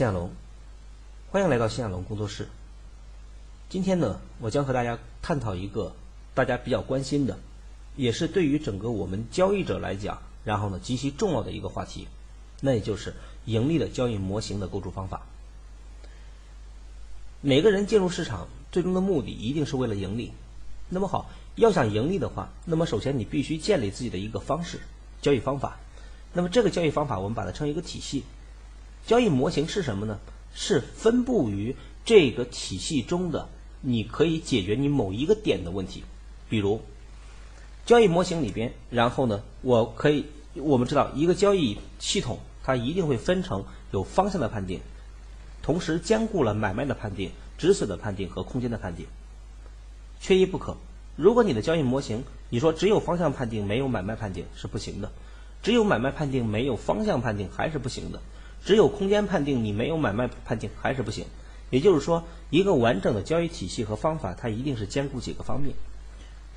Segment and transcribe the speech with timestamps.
[0.00, 0.30] 大家好，我是谢亚龙，
[1.30, 2.48] 欢迎来到谢亚龙工作室。
[3.68, 5.92] 今天呢，我将和大家探讨一个
[6.32, 7.38] 大家比较关心的，
[7.96, 12.08] 也是对于整个我们交易者来讲，然后呢极其重要的一个话题，
[12.62, 13.12] 那也就是
[13.44, 15.20] 盈利的交易模型的构筑方法。
[17.42, 20.32] 每个人进入市场最终的目的一定是为了盈利。
[20.88, 24.80] 那么好，要想盈利的话，那么首先你必须建立自己的一个方式
[25.20, 25.78] 交易方法。
[26.32, 28.24] 那么这个交易方法，我们把它称一个体系。
[29.06, 30.18] 交易模型是什么呢？
[30.54, 33.48] 是分布于这个体系中的，
[33.80, 36.04] 你可以解决你某一个点的问题。
[36.48, 36.80] 比如，
[37.86, 44.80] 交易模型里边，然后呢，我可以，我们知道一个交易系统，它一定会分成有方向的判定，
[45.62, 49.06] 同时兼顾了买卖的判定、止损的判定和空间的判定，
[50.20, 50.76] 缺一不可。
[51.16, 55.12] 如果你的交易模型，你说只有方向判定没有买卖判定是不行的。
[55.62, 58.20] 只有买卖判定没有方向判定还是不行的，
[58.64, 61.24] 只有空间判定你没有买卖判定还是不行。
[61.70, 65.74] 也就是说，一个完整的交易体系和方法，它一定是兼顾几个方面。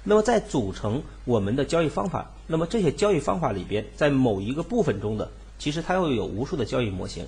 [0.04, 7.28] 那么在组成我们的交易方法，那么这些交易方法里边，在某一个部分中的，其实它又有无数的交易模型。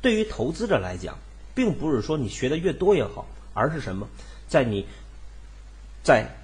[0.00, 1.18] 对于投资者来讲，
[1.54, 4.08] 并不是说你学的越多越好，而是什么，
[4.48, 4.86] 在你，
[6.02, 6.36] 在。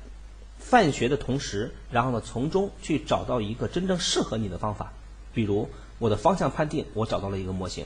[0.59, 4.92] 泛学的同时，然后呢，从中去找到一个真正适合你的方法。
[5.34, 5.69] 比如
[6.02, 7.84] 我的方向判定，我找到了一个模型；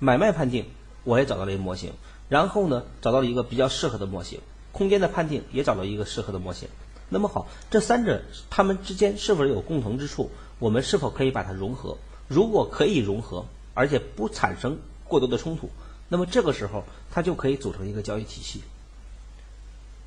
[0.00, 0.66] 买卖判定，
[1.04, 1.92] 我也找到了一个模型。
[2.28, 4.40] 然后呢，找到了一个比较适合的模型。
[4.72, 6.68] 空间的判定也找到一个适合的模型。
[7.10, 10.32] 那么好，这三者它们之间是否有共同之处？
[10.58, 11.96] 我们是否可以把它融合？
[12.26, 15.70] 如果可以融合，而且不产生过多的冲突，
[16.08, 16.82] 那么这个时候
[17.12, 18.62] 它就可以组成一个交易体系。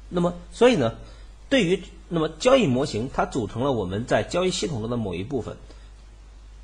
[0.09, 0.95] 那么，所以呢？
[1.47, 5.55] 对于那么交易模型，它组成了我们在交易系统中的某一部分。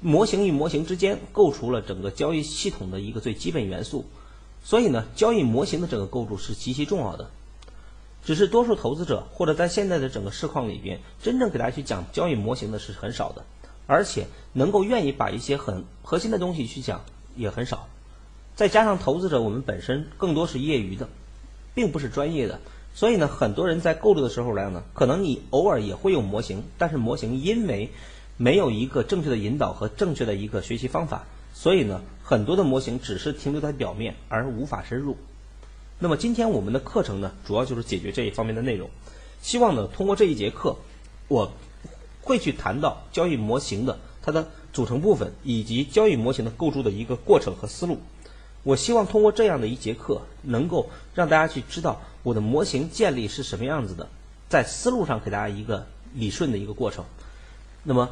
[0.04, 4.06] 模型与模型之间构筑了整个交易系统的一个最基本元素。
[4.64, 7.32] 所以呢，交易模型的整个构筑是极其重要的。
[8.24, 13.44] 只是多数投资者或者在现在的整个市况里边，真正给大家去讲交易模型的是很少的，
[13.88, 17.04] 而且能够愿意把一些很核心的东西去讲
[17.36, 17.88] 也很少。
[18.56, 21.10] 再加上投资者我们本身更多是业余的，
[21.74, 22.62] 并不是专业的。
[22.94, 27.90] 所以呢，很多人在构筑的时候来呢，可能你偶尔也会用模型，但是模型因为
[28.44, 31.24] 没有一个正确的引导和正确的一个学习方法，
[31.54, 35.16] 所以呢，很多的模型只是停留在表面而无法深入。
[35.98, 38.90] 那么今天我们的课程呢，主要就是解决这一方面的内容。
[39.42, 40.76] 希望呢，通过这一节课，
[41.30, 41.54] 我
[42.22, 48.00] 会去谈到交易模型的它的组成部分，以及交易模型的构筑的一个过程和思路。
[48.64, 54.10] 我希望通过这样的一节课，能够让大家去知道我的模型建立是什么样子的，
[54.50, 57.06] 在思路上给大家一个理顺的一个过程。
[57.86, 58.10] 那么，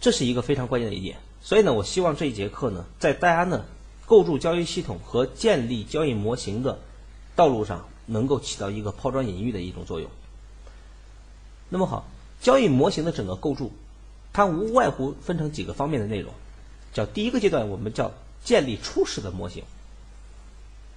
[0.00, 1.18] 这是一个非常关键的一点。
[1.42, 3.64] 所以呢，我希望这一节课呢，在大家呢
[4.06, 6.78] 构筑交易系统和建立交易模型的
[7.36, 10.10] 道路上，能够起到一个抛砖引玉的一种作用。
[11.68, 12.08] 那么好，
[12.40, 13.70] 交易模型的整个构筑，
[14.32, 16.32] 它无外乎分成几个方面的内容，
[16.92, 18.10] 叫第一个阶段，我们叫。
[18.42, 19.64] 建立初始的模型。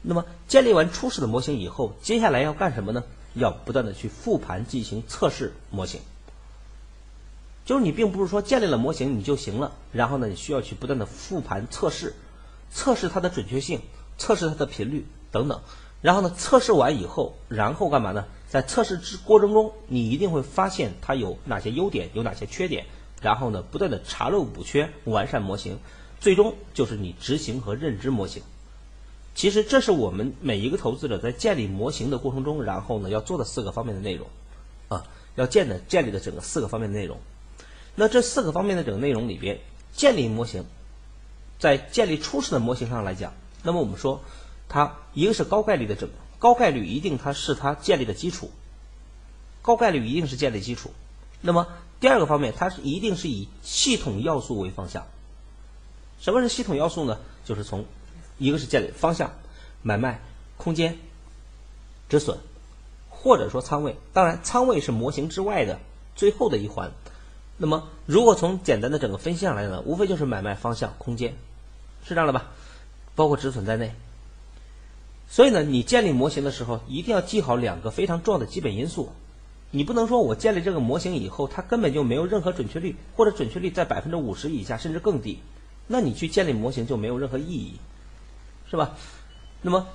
[0.02, 3.04] 那么建立完初始的模型以后，接下来要干什么呢？
[3.34, 6.00] 要不断的去复盘进行测试模型。
[7.66, 12.14] 就是你并不是说建立了模型你就行了，然后呢，你需要去不断的复盘测试，
[12.70, 13.82] 测试它的准确性，
[14.18, 15.62] 测试它的频率等等。
[16.02, 18.26] 然后呢，测试完以后，然后干嘛呢？
[18.50, 22.86] 在测试之过程中，你一定会发现它有哪些优点，有哪些缺点，
[23.22, 25.80] 然后呢，不断的查漏补缺，完善模型。
[26.20, 28.44] 最终就是你执行和认知模型。
[29.34, 34.28] 其实这是我们每一个投资者在建立模型的过程中，然后呢要做的四个方面的内容，
[34.90, 35.06] 啊，
[35.36, 37.18] 要建的建立的整个四个方面的内容。
[37.96, 39.60] 那这四个方面的整个内容里边，
[39.94, 40.66] 建立模型，
[41.60, 44.22] 在建立初始的模型上来讲，那么我们说
[44.68, 46.10] 它一个是高概率的整，
[46.40, 48.50] 高概率一定它是它建立的基础，
[49.62, 50.92] 高概率一定是建立基础。
[51.42, 51.68] 那么
[52.00, 55.06] 第二个方面，它是一定是以系统要素为方向。
[56.20, 57.20] 什么是系统要素呢？
[57.46, 57.86] 就是从
[58.40, 59.34] 一个是建立方向、
[59.82, 60.20] 买卖、
[60.58, 60.98] 空间、
[62.10, 62.40] 止损，
[63.10, 63.98] 或者说仓位。
[64.14, 65.80] 当然，仓位是模型之外的
[66.16, 66.92] 最后的一环。
[67.64, 71.34] 那么，如果从简单的整个分析上来呢，无非就是买卖方向、空间，
[72.04, 72.52] 是这样的吧？
[73.16, 73.94] 包括止损在内。
[75.30, 79.14] 所以呢，你建立模型的时候，一定要记好两个非常重要的基本因素。
[79.72, 85.40] 你不能说我建立这个模型以后，它根本就没有任何准确率，或者准确率在百分之五十以下，甚至更低。
[85.88, 87.76] 那你去建立模型就没有任何意义，
[88.70, 88.98] 是吧？
[89.62, 89.88] 那么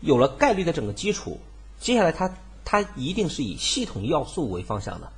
[0.00, 1.38] 有了概率的整个基础，
[1.78, 2.34] 接下来它
[2.64, 5.12] 它一定是以系统要素为方向的。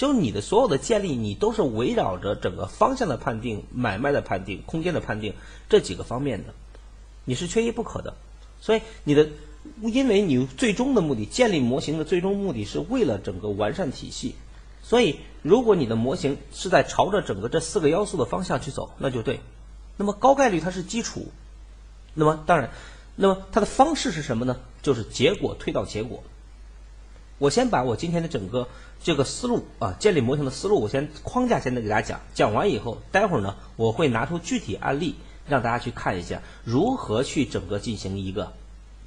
[0.00, 5.34] 就你的所有的建立，你都是围绕着整个方向的判定、买卖的判定、空间的判定
[5.68, 6.54] 这几个方面的，
[7.26, 8.14] 你是缺一不可的。
[8.62, 9.28] 所以你的，
[9.82, 14.36] 因为你最终的目的，建立模型的最终目的是为了整个完善体系。
[14.82, 19.40] 所以，如果你的模型是在朝着整个这四个要素的方向去走，那就对。
[19.98, 21.26] 那么高概率它是基础，
[22.14, 22.70] 那么当然，
[23.16, 24.56] 那么它的方式是什么呢？
[24.80, 26.24] 就是结果推导结果。
[27.40, 28.68] 我先把我今天的整个
[29.02, 32.20] 这个思路啊，建立模型的思路，我先框架先给大家讲。
[32.34, 35.14] 讲完以后，待会儿呢，我会拿出具体案例
[35.48, 38.52] 让大家去看一下如何去整个进行一个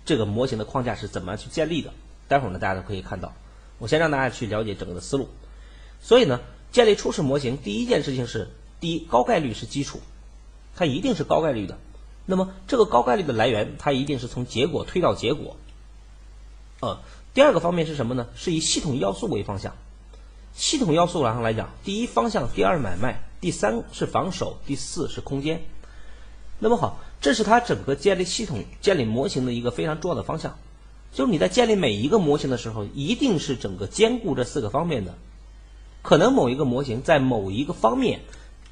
[0.04, 1.94] 这个模型的框架是怎么样去建立的。
[2.28, 3.34] 待会儿呢，大家都可以看到。
[3.78, 5.30] 我先让大家去了解整个的思路。
[6.02, 6.42] 所以呢，
[6.72, 8.50] 建立初始模型第一件事情是：
[8.80, 10.00] 第一，高概率是基础，
[10.76, 11.78] 它一定是高概率的。
[12.26, 15.56] 那么这个高概率的来源，它一定是从结果推到结果。
[16.80, 17.00] 呃，
[17.34, 18.28] 第二个方面是什么呢？
[18.36, 19.76] 是以系统要素为方向。
[20.54, 25.64] 系统要素上来讲，第一方向，第二买卖，第三是防守，第四是空间。
[26.60, 30.60] 那么好，这是它整个建立系统、建立模型的一个非常重要的方向。
[31.12, 35.16] 就是你在建立每一个模型的时候，一定是整个兼顾这四个方面的。
[36.04, 38.22] 可能某一个模型在某一个方面，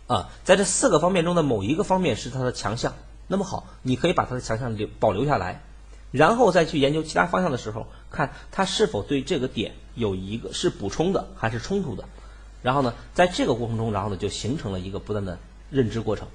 [0.05, 2.93] 啊，在这四个方面中的某一个方面是它的强项，
[3.27, 5.63] 那么好，你可以把它的强项留保留下来，
[6.11, 12.05] 然后再去研究其他方向的时候，看它是否对这个点有一个是补充的还是冲突的，
[12.61, 16.27] 然后呢，在这个过程中，然后呢就形成了一个不断的认知过程。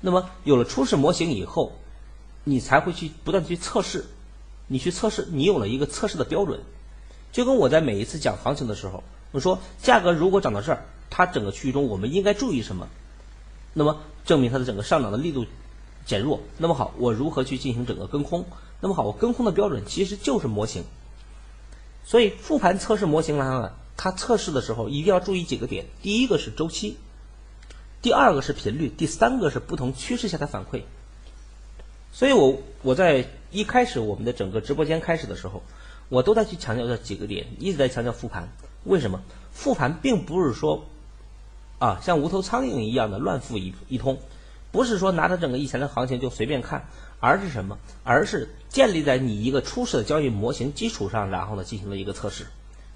[0.00, 1.72] 那么有了初始模型以后，
[2.44, 4.06] 你才会去不断去测试，
[4.66, 6.60] 你去测试，你有了一个测试的标准，
[7.32, 9.04] 就跟我在每一次讲行情的时候。
[9.32, 12.88] 我说，价格如果涨到这儿，它整个区域中我们应该注意什么？
[13.74, 15.46] 那么证明它的整个上涨的力度
[16.04, 16.40] 减弱。
[16.58, 18.46] 那么好，我如何去进行整个跟空？
[18.80, 20.84] 那么好，我跟空的标准其实就是模型。
[22.04, 26.96] 所以复盘测试模型来讲，它测试的时候一定要注意几个点：第一个是周期，
[28.00, 30.82] 第二个是频率，第三个是不同趋势下的反馈。
[32.10, 35.62] 所以我我在一开始我们的整个直播间开始的时候，
[36.08, 38.48] 我都在去强调这几个点，一直在强调复盘。
[38.84, 39.22] 为什么
[39.52, 40.86] 复盘并不是说
[41.78, 44.18] 啊像无头苍蝇一样的乱复一一通，
[44.72, 46.88] 不是说拿着整个以前的行情就随便看，
[47.20, 47.78] 而是什么？
[48.02, 52.46] 而是建立在你一个初始的交易模型基础上，然后呢进行了一个测试。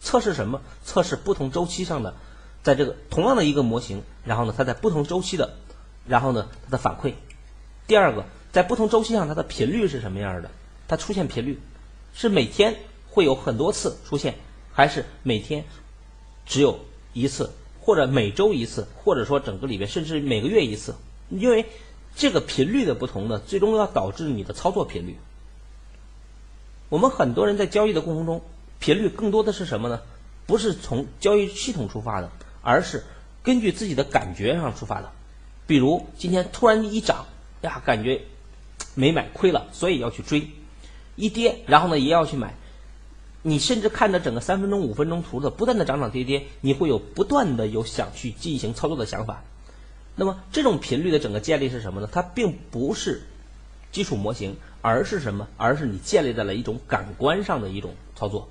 [0.00, 0.60] 测试什么？
[0.84, 2.14] 测试不同周期上的，
[2.62, 5.54] 在这个同样的一个模型，然后呢它在不同周期的，
[6.06, 7.14] 然后呢它的反馈。
[7.86, 10.50] 第二个，在不同周期上它的频率是什么样的？
[10.88, 11.60] 它出现频率
[12.14, 12.76] 是每天
[13.10, 14.34] 会有很多次出现。
[14.76, 15.64] 还是每天
[16.46, 16.80] 只有
[17.12, 20.96] 一次，或者每周一次，或者说整个里边甚至每个月一次，
[21.30, 21.64] 因为
[22.16, 25.18] 这个频率的不同呢，最终要导致你的操作频率。
[26.88, 28.42] 我们很多人在交易的过程中，
[28.78, 30.00] 频率更多的是什么呢？
[30.46, 32.30] 不是从交易系统出发的，
[32.62, 33.04] 而是
[33.42, 35.10] 根据自己的感觉上出发的。
[35.66, 37.26] 比如今天突然一涨
[37.62, 38.22] 呀，感觉
[38.94, 40.50] 没买亏了，所以要去追；
[41.16, 42.54] 一跌，然后呢也要去买。
[43.42, 49.42] 你甚至看着整个三分钟、五分钟图的不断的涨涨跌跌，你会有不断的有想去进行操作的想法。
[50.16, 52.08] 那么这种频率的整个建立是什么呢？
[52.10, 53.22] 它并不是
[53.92, 55.48] 基础模型，而是什么？
[55.56, 58.48] 而是你建立在了一种感官上的一种操作。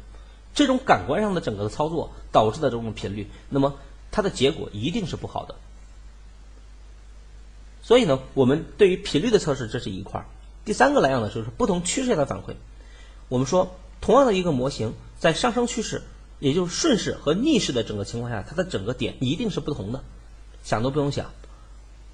[0.53, 3.75] 这种感官上的整个的操作导致的这种频率，那么
[4.11, 5.55] 它的结果一定是不好的。
[7.81, 10.25] 所以呢，我们对于频率的测试这是一块儿。
[10.65, 12.55] 第三个来讲呢，就是不同趋势下的反馈。
[13.29, 13.75] 我们说。
[14.01, 16.01] 同样的一个模型，在上升趋势，
[16.39, 20.03] 也就是顺势和逆势的整个情况下，它的整个点一定是不同的，
[20.61, 21.31] 想都不用想。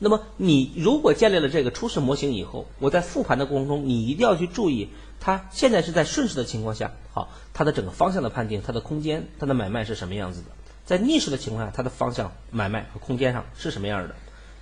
[0.02, 4.90] 那么你如果建立了这个初始模型以后，我在复盘的过程中，你一定要去注意，
[5.20, 10.48] 它现在是在顺势的情况下，好，它的整个方向的判定，它的空间，它的买卖是什么样子的？
[10.86, 14.16] 在逆势的情况下，它的方向、买卖和空间上是什么样的？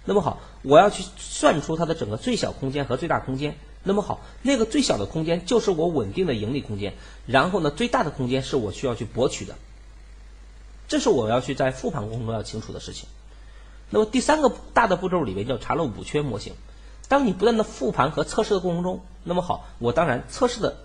[0.06, 3.56] 那么好，我要去算出它的整个最小空间和最大空间。
[3.84, 9.56] 那么好，那个最小的空间就是我稳定的盈利空间，然后呢，最大的空间是我需要去博取的，
[10.88, 13.08] 这是我要去在复盘过程中要清楚的事情。
[13.90, 16.54] 那么第三个大的步骤里面叫查漏补缺模型。
[17.08, 20.78] 当你不断的复盘和测试的过程中，那么好，我当然测试的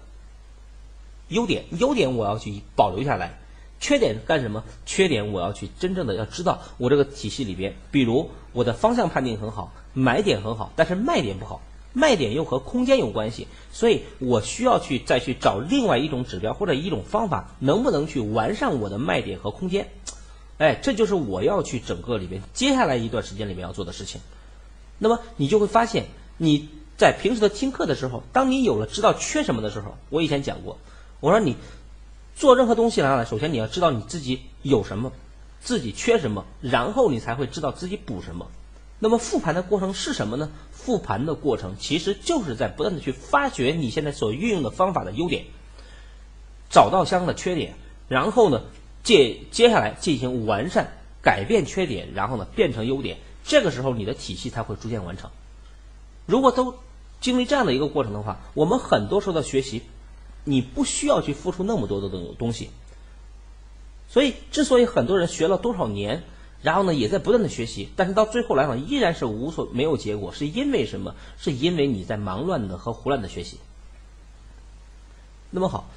[1.28, 3.38] 优点，优点我要去保留下来，
[3.80, 4.62] 缺点干什么？
[4.86, 11.60] 缺点我要去真正的要知道我这个体系里边，比如我的方向判定很好，买点很好，但是卖点不好。
[11.94, 19.90] 卖点又和空间有关系，所以我需要去再去找另外一种指标或者一种方法，能不能去完善我的卖点和空间？
[20.58, 24.20] 哎，这就是我要去整个里边接下来一段时间里面要做的事情。
[24.98, 26.06] 那么你就会发现，
[26.36, 30.78] 你在平时的听课的时候，当你有了知道缺什么的时候，我以前讲过，
[31.20, 31.56] 我说你
[32.36, 35.12] 做任何东西来了，首先你要知道你自己有什么，
[35.60, 38.48] 自己缺什么，然后你才会知道自己补什么。
[39.00, 40.48] 那么复盘的过程是什么呢？
[40.70, 45.46] 复盘的过程其实就是在不断的去发掘你现在所运用的方法的优点，
[46.70, 47.74] 找到相应的缺点，
[48.06, 48.62] 然后呢，
[49.02, 50.92] 接接下来进行完善，
[51.22, 53.18] 改变缺点，然后呢变成优点。
[53.44, 55.30] 这个时候你的体系才会逐渐完成。
[56.26, 56.74] 如果都
[57.20, 59.82] 经历这样的一个过程的话，我们很多时候的学习，
[60.44, 62.70] 你不需要去付出那么多的东东西。
[64.08, 66.22] 所以，之所以很多人学了多少年，
[66.60, 71.14] 然后呢，也在不断的学习，但是到最后来讲，依然是无所没有结果，是因为什么？
[71.38, 73.58] 是因为你在忙乱的和胡乱的学习。
[75.50, 75.88] 那么好，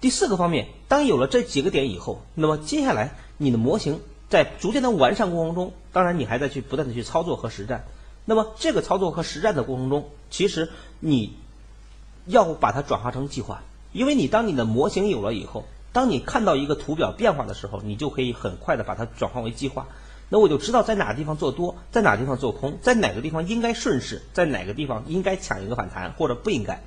[0.00, 7.84] 第四个方面，当有了这几个点以后，那么接下来你的模型在逐渐的完善过程中，当然你还在去不断的去操作和实战。
[8.24, 11.34] 那么这个操作和实战的过程中，其实你
[12.26, 13.62] 要把它转化成计划，
[13.92, 15.64] 因为你当你的模型有了以后。
[15.92, 19.86] 当你看到一个图表变化的时候，你就可以很快的把它转化为计划。
[20.28, 26.82] 那我就知道在哪个地方做多，在哪个地方做空，在哪个地方应该顺势，在哪个地方应该抢一个反弹或者不应该。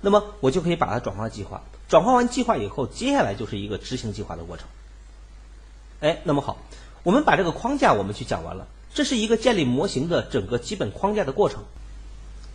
[0.00, 1.62] 那么我就可以把它转化计划。
[1.88, 4.66] 转化完计划以后，接下来就是一个执行计划的过程。
[6.00, 6.58] 哎，那么好，
[7.02, 11.62] 我们把这个框架我们去讲完了，这是一个建立模型的整个基本框架的过程。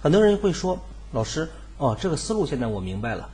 [0.02, 0.80] 很多人会说，
[1.12, 3.30] 老师，哦，这个思路现在我明白了。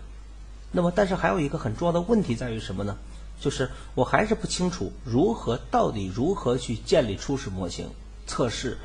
[0.71, 2.97] 那么，但是还有一个很重要的问题在于什么呢？
[3.39, 7.87] 就是我还是不清楚如何到底如何去建立初始模型、
[8.25, 8.77] 测试、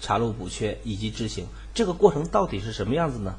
[0.00, 3.36] 查漏补缺以及执行这个过程到底是什么样子呢？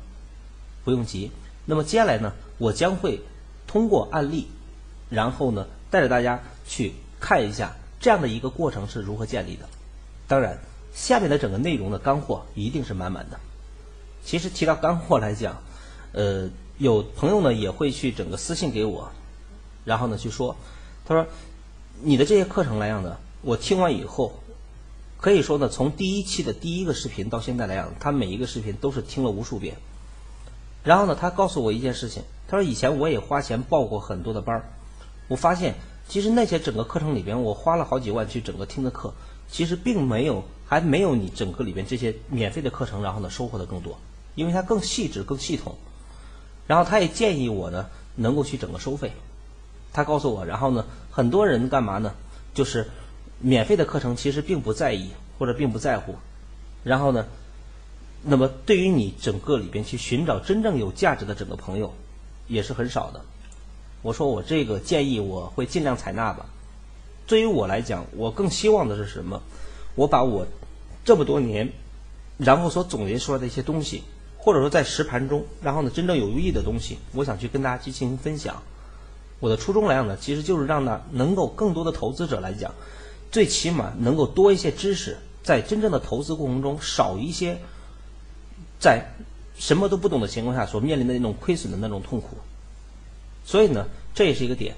[0.86, 1.32] 不用急，
[1.66, 3.22] 那么接下来呢，我将会
[3.68, 4.48] 通过案例，
[5.10, 9.68] 然后呢，带着大家去看一下这样的一个过程是如何建立的。
[10.28, 10.60] 当然，
[10.94, 13.40] 下面的整个内容的干货一定是满满的。
[14.24, 15.62] 其实提到干货来讲，
[16.12, 16.50] 呃。
[16.80, 19.12] 有朋友呢也会去整个私信给我，
[19.86, 20.56] 然后呢去说，
[21.06, 21.28] 他说
[22.02, 24.40] 你的这些课程来讲呢，我听完以后，
[25.18, 29.78] 可以说呢从第一期的第一个视频到现在来讲，他每一个视频都是听了无数遍。
[30.84, 34.64] 然后呢，他告诉我一件事情，他说以前我也花钱报过很多的班儿，
[35.28, 35.76] 我发现
[36.08, 39.14] 其实那些整个课程里边，我花了好几万去整个听的课，
[39.50, 43.98] 其实并没有还没有你整个里边这些免费的课程，然后呢收获的更多，
[44.36, 45.76] 因为它更细致、更系统。
[46.66, 49.12] 然后他也建议我呢，能够去整个收费。
[49.92, 52.14] 他告诉我，然后呢，很多人干嘛呢？
[52.54, 52.90] 就是
[53.40, 56.16] 免费的课程其实并不在意或者并不在乎。
[56.84, 57.26] 然后呢，
[58.24, 61.94] 那么对于你整个里边去寻找真正有价值的整个朋友，
[62.48, 63.22] 也是很少的。
[64.02, 66.46] 我说我这个建议我会尽量采纳吧。
[67.28, 69.42] 对于我来讲，我更希望的是什么？
[69.96, 70.48] 我把我
[71.06, 71.72] 这么多年，
[72.38, 74.04] 然后所总结出来的一些东西。
[74.38, 78.62] 或者说在实盘中，然后呢，真正有意义的东西，我想去跟大家去进行分享。
[79.40, 82.74] 我的初衷来讲呢，其实就是让呢能够更多的投资者来讲，
[83.32, 87.58] 最起码能够多一些知识，在真正的投资过程中少一些
[88.84, 89.06] 在
[89.56, 92.38] 什么都不懂的情况下所面临的那种亏损的那种痛苦。
[93.46, 94.76] 所以呢，这也是一个点。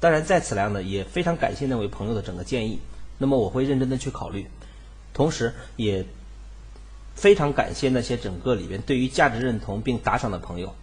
[0.00, 2.78] 当然在此来呢，也非常感谢那位朋友的整个建议。
[3.18, 4.46] 那么我会认真的去考虑，
[5.12, 6.06] 同时也。
[7.14, 10.74] 非常感谢那些整个里边对于价值认同并打赏的朋友，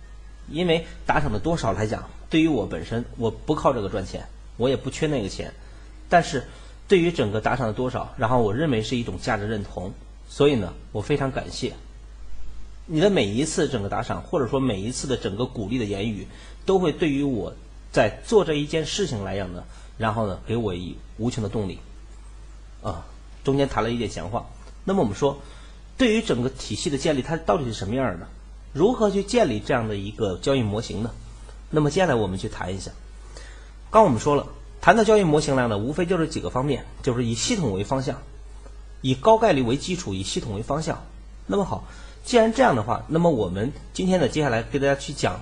[0.48, 5.52] 因为打赏的多少来讲，对于我本身我不靠这个赚钱，我也不缺那个钱，
[6.08, 6.46] 但是
[6.88, 9.92] 对于整个打赏的多少，然后我认为是一种价值认同，
[10.28, 11.74] 所以呢，我非常感谢
[12.92, 16.28] 你的每一次整个打赏，或者说每一次的整个鼓励的言语，
[16.66, 17.54] 都会对于我
[17.92, 19.64] 在做这一件事情来讲呢，
[20.00, 21.80] 然后呢，给我以无穷的动力。
[22.82, 23.06] 啊，
[23.44, 24.48] 中间谈了一点闲话，
[24.84, 25.38] 那么我们说。
[25.98, 28.28] 对于整个体系的建立，它到底是什么样的？
[28.72, 31.12] 如何去建立这样的一个交易模型呢？
[31.70, 32.92] 那么接下来我们去谈一下。
[33.92, 34.48] 刚我们说了，
[34.80, 38.22] 谈到交易模型来呢，无非就是几个方面，就是以系统为方向，
[39.02, 41.04] 以高概率为基础，以系统为方向。
[41.48, 41.84] 那么好，
[42.30, 45.42] 既然这样的话，那么我们今天呢，接下来给大家去讲，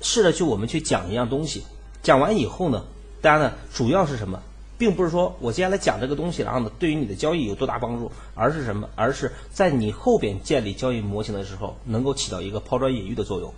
[0.00, 1.64] 试着去我们去讲一样东西。
[2.02, 2.82] 讲完以后呢，
[3.20, 4.40] 大家呢主要是什么？
[4.78, 8.88] 并不是说我接下来讲这个东西，然后呢，对于你的交易有多大帮助，而是什么？
[8.94, 13.52] 而是在你后边建立交易模型的时候，能够起到一个抛砖引玉的作用。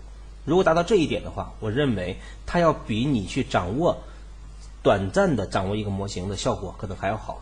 [0.44, 3.96] 如果达到这一点的话，我认为它要比你去掌握
[4.82, 7.40] 短暂的掌握一个模型的效果可能还要好。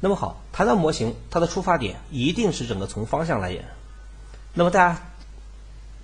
[0.00, 3.64] 那么好，谈到模型，它的出发点一定是整个从方向来演。
[4.54, 5.00] 那么大家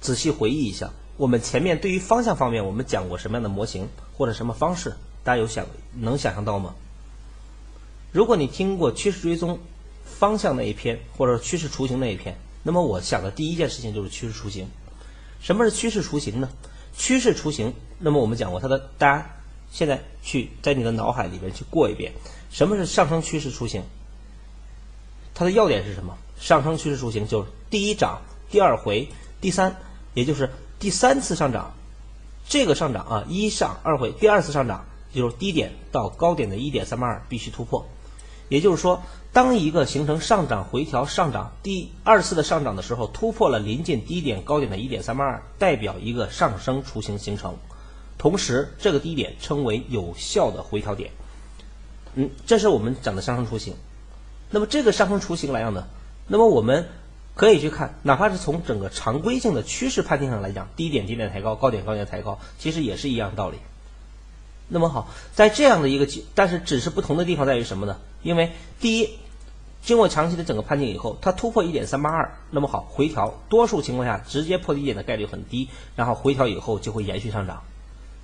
[0.00, 4.94] 仔细回忆一下，我们前面对于方向方面，我们讲过什么样的模型或者什么方式？
[5.25, 6.75] 大家有想能想象到吗？
[8.12, 9.58] 如果你听过趋势追踪
[10.04, 14.68] 方向那一篇，或者趋势雏形那一篇，那么我想的第一件事情就是趋势雏形。
[15.40, 16.49] 什么是趋势雏形呢？
[16.96, 19.30] 趋势雏形，那么我们讲过它的，大家
[19.70, 22.12] 现在去在你的脑海里边去过一遍，
[22.52, 23.82] 什么是上升趋势雏形？
[25.35, 26.16] 它的要点是什么？
[26.38, 29.09] 上升趋势雏形就是第一涨，第二回，
[29.40, 29.75] 第三，
[30.12, 31.73] 也就是第三次上涨。
[32.47, 37.87] 这个上涨啊，一上二回，第二次上涨就是低点到高点的一点三八二必须突破。
[38.50, 47.56] 也就是说，当一个形成上涨回调上涨第二次的上涨的时候，突破了临近低点高点的一点三八二，代表一个上升雏形形成。
[48.18, 51.11] 同时，这个低点称为有效的回调点。
[52.14, 53.75] 嗯，这是我们讲的上升雏形。
[54.50, 55.87] 那么这个上升雏形来样呢？
[56.26, 56.88] 那么我们
[57.35, 63.59] 可以去看，哪怕是从整个常规性的趋势判定上来讲，低点低点抬高，高点高点抬高，其实也是一样的道理。
[64.69, 67.99] 那么好，在这样的一个，但是只是不同的地方在于什么呢？
[68.23, 69.19] 因为第一，
[69.83, 77.62] 经过长期的整个判定以后，它突破一点三八二，那么好，回调，多数情况下直接破低点的概率很低，然后回调以后就会延续上涨。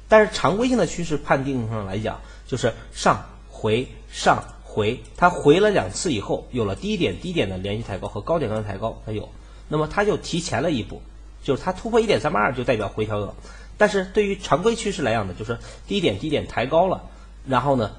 [0.08, 3.26] 但是常规性的趋势判定上来讲，就是上
[3.60, 9.28] 回上回，它回了两次以后，有了低点低点的连续抬高和高点高点抬高，它有，
[9.68, 11.02] 那么它就提前了一步，
[11.42, 13.34] 就是它突破一点三八二就代表回调了。
[13.76, 17.10] 但是对于常规趋势来讲呢，就是低点低点抬高了，
[17.48, 17.96] 然后呢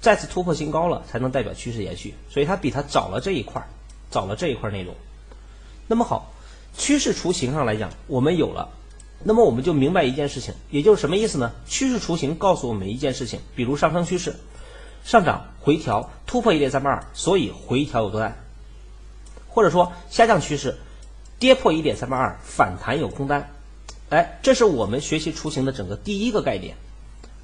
[0.00, 2.14] 再次突破新高了，才能代表趋势延续。
[2.28, 3.64] 所以它比它早了这一块，
[4.10, 4.92] 早了这一块内容。
[5.86, 6.32] 那么好，
[6.76, 8.70] 趋势雏形上来讲，我们有了。
[9.22, 11.52] 那么我们就明白一件事情，也就是什么意思呢？
[11.66, 14.36] 趋势雏形告诉我们一件事情，比如上升趋势
[15.06, 18.32] 上涨回调突破一点三八二，所以回调有多单；
[19.48, 20.78] 或者说下降趋势
[21.38, 23.48] 跌破一点三八二，反弹有空单。
[24.10, 26.76] 哎，这是我们学习雏形的整个第一个概念。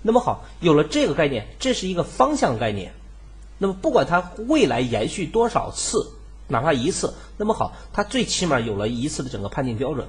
[0.03, 2.94] 那么好，有了这个概念，这是一个方向概念。
[3.59, 6.11] 那么不管它未来延续多少次，
[6.48, 10.09] 哪怕一次，那么好，它最起码有了一次的整个判定标准。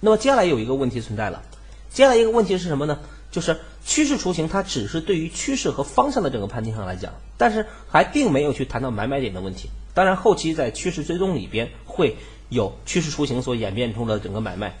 [0.00, 1.42] 那么接下来有一个问题存在了，
[1.88, 2.98] 接下来一个问题是什么呢？
[3.30, 9.68] 就是趋势雏形它只是对于趋势和方向的整个判定上来讲，但是还并没有去谈到买买点的问题。
[9.94, 12.16] 当然，后期在趋势追踪里边会
[12.48, 14.78] 有趋势雏形所演变出的整个买卖，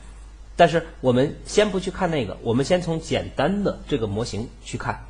[0.56, 5.04] 但是我们先不去看那个，我们先从简单的这个模型去看。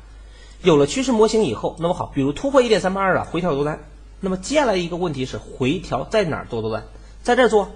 [0.61, 3.79] 有了趋势模型以后，那么好，比如突破一点三八二了，回调多单。
[4.19, 6.83] 那么接下来一个问题是回调在哪儿做多单？
[7.23, 7.71] 在这做，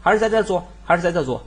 [0.00, 1.44] 还是在这做，还是在这做？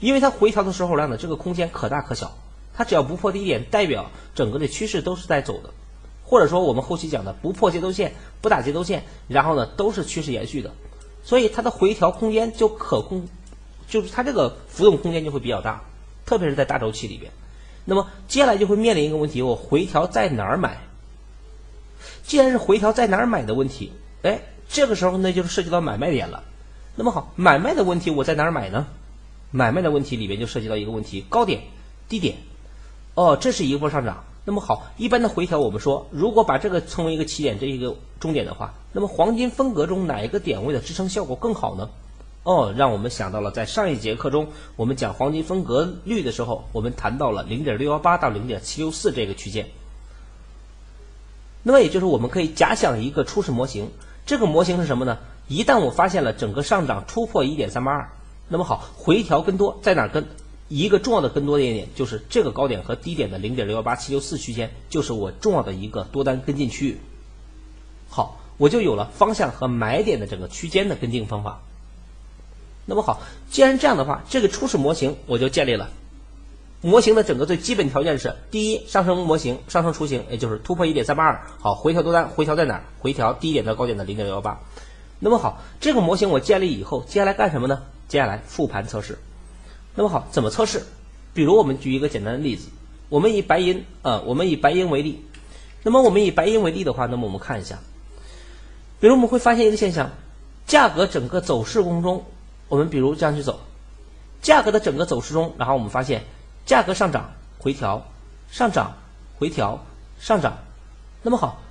[0.00, 2.32] 因为它回调的时候量的，这个空间可大可小，
[2.76, 5.70] 它只要不破低点，代表整个的趋势都是在走的，
[6.24, 10.72] 或者说我们后期讲的不破节奏线，不打节奏线，然后呢都是趋势延续的，
[11.22, 13.28] 所以它的回调空间就可控，
[13.88, 15.82] 就是它这个浮动空间就会比较大，
[16.26, 17.30] 特别是在大周期里边。
[17.84, 20.78] 那么接下来就会面临一个问题，我回调在哪儿买？
[22.24, 26.42] 既然是回调在哪儿买的问题，哎，这个时候呢就是涉及到买卖点了。
[26.96, 28.86] 那么好，买卖的问题我在哪儿买呢？
[29.50, 31.62] 买卖的问题里边就涉及到一个问题，高点、
[32.08, 32.36] 低点，
[33.14, 34.24] 哦，这是一波上涨。
[34.46, 41.88] 那么好，一般的回调，我们说，如果把这个称为一个起点，这一个终点的话，那么黄金分割中哪一个点位的支撑效果更好呢？
[42.42, 49.66] 哦，让我们想到了在上一节课中，我们讲黄金分割率的时候，我们谈到了零点六幺八到零点七六四这个区间。
[51.62, 53.90] 那么也就是我们可以假想一个初始模型，
[54.26, 55.16] 这个模型是什么呢？
[55.48, 58.10] 一旦我发现了整个上涨突破一点三八二。
[58.48, 60.26] 那么好，回调跟多在哪儿跟？
[60.68, 66.98] 一个重要的跟多的点就是这个高点和低点的零点六幺八七六四区间，就是我重要的一个多单跟进区域。
[68.08, 71.60] 好，我就有了方向和买点的整个区间的跟进方法。
[72.86, 75.90] 那么好，既然这样的话，这个初始模型我就建立了。
[76.80, 81.40] 模型的整个最基本条件是：第一，上升模型上升雏形，也就是突破一点三八二。
[81.58, 82.84] 好，回调多单，回调在哪儿？
[83.00, 84.60] 回调低点到高点的零点六幺八。
[85.18, 87.82] 那么好，这个模型我建立以后，接下来干什么呢？
[88.08, 89.18] 接下来复盘测试，
[89.94, 90.82] 那么好，怎么测试？
[91.34, 92.68] 比如我们举一个简单的例子，
[93.08, 95.24] 我们以白银啊，我们以白银为例，
[95.82, 97.78] 那么我们以白银为例的话，那么我们看一下，
[99.00, 100.10] 比如我们会发现一个现象，
[100.66, 102.24] 价格整个走势过程中，
[102.68, 103.60] 我们比如这样去走，
[104.42, 106.24] 价格的整个走势中，然后我们发现
[106.66, 108.06] 价格上涨回调，
[108.50, 108.96] 上涨
[109.36, 109.84] 回调
[110.18, 110.58] 上涨，
[111.22, 111.62] 那么好，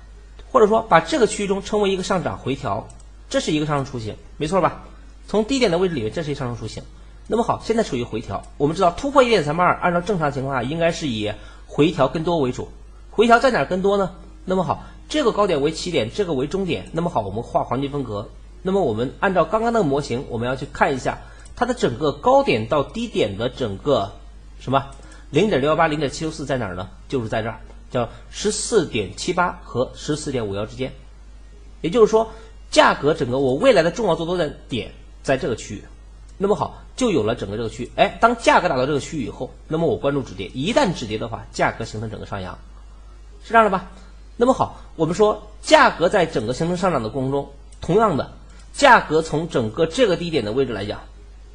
[0.50, 2.88] 或者说把这个区域中称为一个上涨回调，
[3.28, 4.84] 这是一个上升雏形，没错吧？
[5.26, 6.82] 从低点的位置里面，这是一上升雏形。
[7.26, 8.42] 那么好，现在处于回调。
[8.58, 11.32] 我们知道突破一点三八二，按照正常情况下应该是以
[11.66, 12.68] 回调跟多为主。
[13.10, 14.14] 回调在哪儿跟多呢？
[14.44, 16.90] 那么好，这个高点为起点，这个为终点。
[16.92, 18.28] 那么好，我们画黄金分割。
[18.60, 21.20] 那么我们按照刚刚那个模型，我们要去看一下
[21.56, 24.12] 它的整个高点到低点的整个
[24.60, 24.90] 什么
[25.30, 26.90] 零点六幺八、零点七六四在哪儿呢？
[27.08, 27.60] 就是在这儿，
[27.90, 30.92] 叫十四点七八和十四点五幺之间。
[31.80, 32.28] 也就是说，
[32.70, 34.92] 价格整个我未来的重要做多的点。
[35.22, 35.84] 在这个区域，
[36.36, 37.90] 那么好，就有了整个这个区域。
[37.96, 42.58] 哎，当价格达到这个区域以后，那么我关注止跌，一旦止跌的话，价格形成整个上扬，
[43.44, 43.90] 是这样的吧？
[44.36, 48.32] 那么好，我们说价格在整个形成上涨的过程中，同样的，
[48.72, 51.00] 价格从整个这个低点的位置来讲，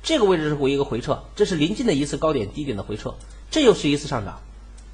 [0.02, 3.16] 这个位置是为一个回撤，这是临近的一次高点低点的回撤，
[3.52, 4.40] 这又是一次上涨。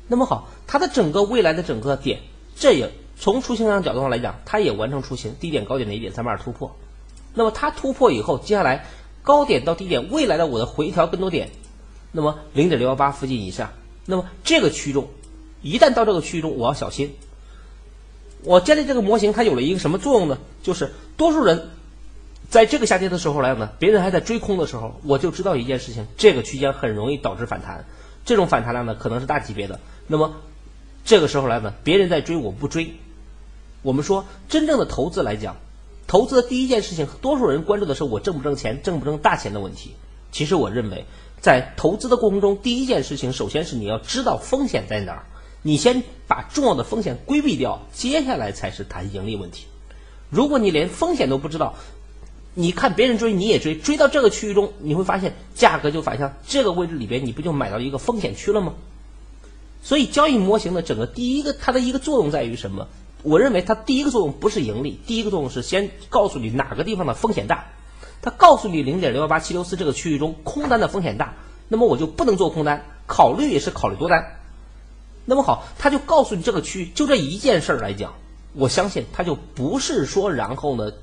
[0.07, 2.21] 那么好，它的整个未来的整个点，
[2.55, 6.75] 这也从出形上角度上来讲，它也完成出形低点高点的一点三八二突破。
[7.35, 8.85] 那么它突破以后，接下来
[9.25, 11.49] 高点到低点未来的我的回调更多点，
[12.13, 13.73] 那么零点六幺八附近以下，
[14.05, 15.09] 那么这个区域中，
[15.61, 17.13] 一旦到这个区域中，我要小心。
[18.43, 20.37] 我建立这个模型，它有了一个什么作用呢？
[20.61, 21.69] 就是多数人
[22.49, 27.85] 在这个下跌的时候来讲呢，别人还在追空的时候，我就知道一件事情：这个区间很容易导致反弹，
[28.23, 29.79] 这种反弹量呢可能是大级别的。
[30.05, 30.35] 那么
[31.03, 32.93] 这个时候来呢，别人在追，我不追。
[33.81, 35.57] 我们说真正的投资来讲，
[36.07, 39.95] 投资的第一件事情，多数人关注的是我挣不挣钱、挣不挣大钱的问题。
[40.31, 41.05] 其实我认为，
[41.41, 45.25] 在投资的过程中，第一件事情，首先是你要知道风险在哪儿。
[45.61, 49.65] 你先把重要的风险规避掉，接下来才是谈盈利问题。
[50.29, 51.73] 如果你连风险都不知道，
[52.53, 58.75] 你看别人追你也追，追到这个区域中，你会发现价格就反向这个位置里边，你不就买到一个风险区了吗？
[59.81, 62.87] 所以交易模型的整个第一个它的一个作用在于什么？
[63.25, 67.65] 我认为它第一个作用不是盈利，第一个作用是先告诉你哪个地方的风险大。
[68.21, 71.33] 它告诉你零点六幺八七六四这个区域中空单的风险大，
[71.67, 74.37] 那么我就不能做空单，考虑也是考虑多单。
[75.25, 78.13] 那么好，他就告诉你这个区域就这一件事儿来讲，
[78.53, 80.93] 我相信他就不是说然后呢，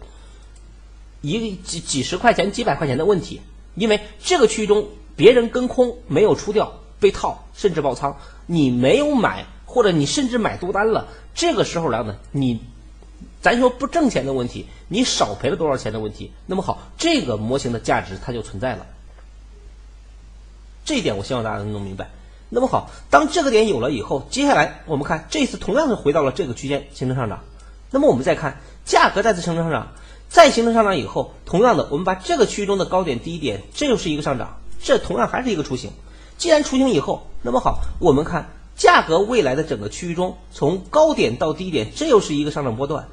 [1.20, 3.40] 一个几几十块钱、几百块钱的问题，
[3.74, 12.61] 因为这个区域中别人跟空没有出掉被套，甚至爆仓，你没有买或者你甚至买多单了，这个时候来呢，你
[13.40, 18.87] 咱说不挣钱的问题，你少赔了多少钱的问题，那么好，这个模型的价值它就存在了，
[20.85, 22.11] 这一点我希望大家能弄明白。
[22.50, 27.40] 那么好，当这个点有了以后，接下来我们看这次同样是回到了这个区间形成上涨。
[27.90, 29.92] 那么我们再看价格再次形成上涨，
[30.28, 35.90] 再形成上涨以后，同样的我们把这个区域中的高点低点，这又是一个上涨，这同样还是一个雏形。
[36.37, 43.08] 既然雏形以后，那么好，我们看价格未来的整个区域中，从高点到低点，这又是一个上涨波段。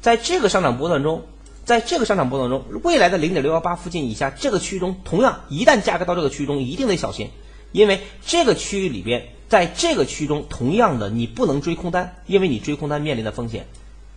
[0.00, 1.22] 在这个上涨波段中，
[1.64, 7.30] 在这个上涨波段中，未来的零点六幺八附近以下这个区域中，同样一旦价格到这个区域中，一定得小心。
[7.72, 13.66] 因为这个区域里边，在这个区域中，同样的你不能追空单，因为你追空单面临的风险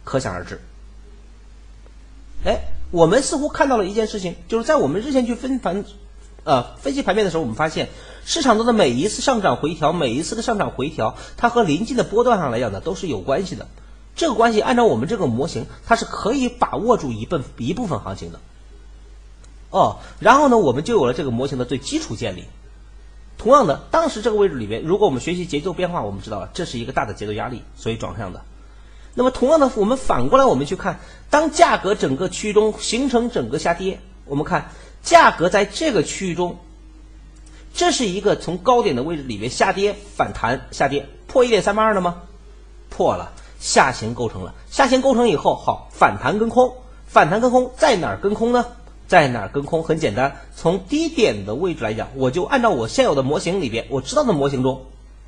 [0.03, 0.59] 可想而知。
[2.45, 2.59] 哎，
[2.91, 5.85] 我们似乎看到了一件事情，就是在我们日线去分盘，
[6.43, 7.89] 呃，分析盘面的时候，我们发现
[8.25, 13.67] 市场中的每一次上涨回调，每一次的上涨回调，它和临近的波段上来讲呢，都是有关系的。
[14.15, 18.39] 这个关系按照我们这个模型，它是可以把握住一部一部分行情的。
[19.69, 22.45] 哦，然后呢，我们就有了这个模型的最基础建立。
[23.37, 28.41] 同样的，当时这个位置里面，如果我们学习节奏变化，我们知道了这是一个大的节奏压力，所以转向的。
[29.13, 34.71] 那么同样的，我们反过来我们去看，当价格整个区域中形成整个下跌，我们看
[35.07, 36.57] 价格在这个区域中，
[37.73, 42.23] 这是一个从高点的位置里面下跌反弹下跌破一点三八二了吗？
[42.89, 48.65] 破了，下行构成了，下行构成以后，好反弹跟空，反弹跟空在哪儿跟空呢？
[49.07, 49.81] 在哪儿跟空？
[49.81, 54.87] 很简单，从低点的位置来讲，我就按照我现有的模型里边，我知道的模型中，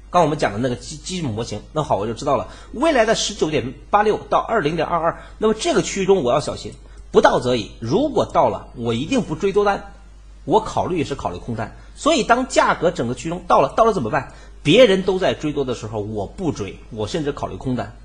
[0.09, 2.49] 刚我们讲的那个基基础模型，那好，我就知道了。
[2.73, 6.73] 未来的十九点八六到二零点二二，那么这个区域中我要小心，
[7.11, 7.71] 不到则已。
[7.79, 9.93] 如果到了，我一定不追多单，
[10.45, 11.75] 我考虑是考虑空单。
[11.95, 14.33] 所以当价格整个区中到了，到了怎么办？
[14.61, 17.95] 别人都在追多的时候，我不追，我甚至考虑空单。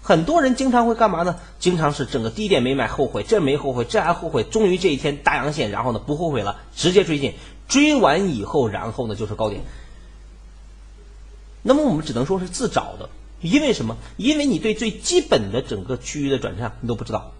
[0.00, 1.38] 很多人经常会干嘛呢？
[1.60, 7.34] 经常是整个低点没买，后悔，这没后悔，这还后悔，终于这一天大阳线，然后呢不后悔了，直接追进，
[7.68, 9.62] 追完以后，然后呢就是高点。
[11.62, 13.96] 那么我们只能说是自找的，因为什么？
[14.16, 17.30] 因为你对最基本的整个区域的转向你都不知道，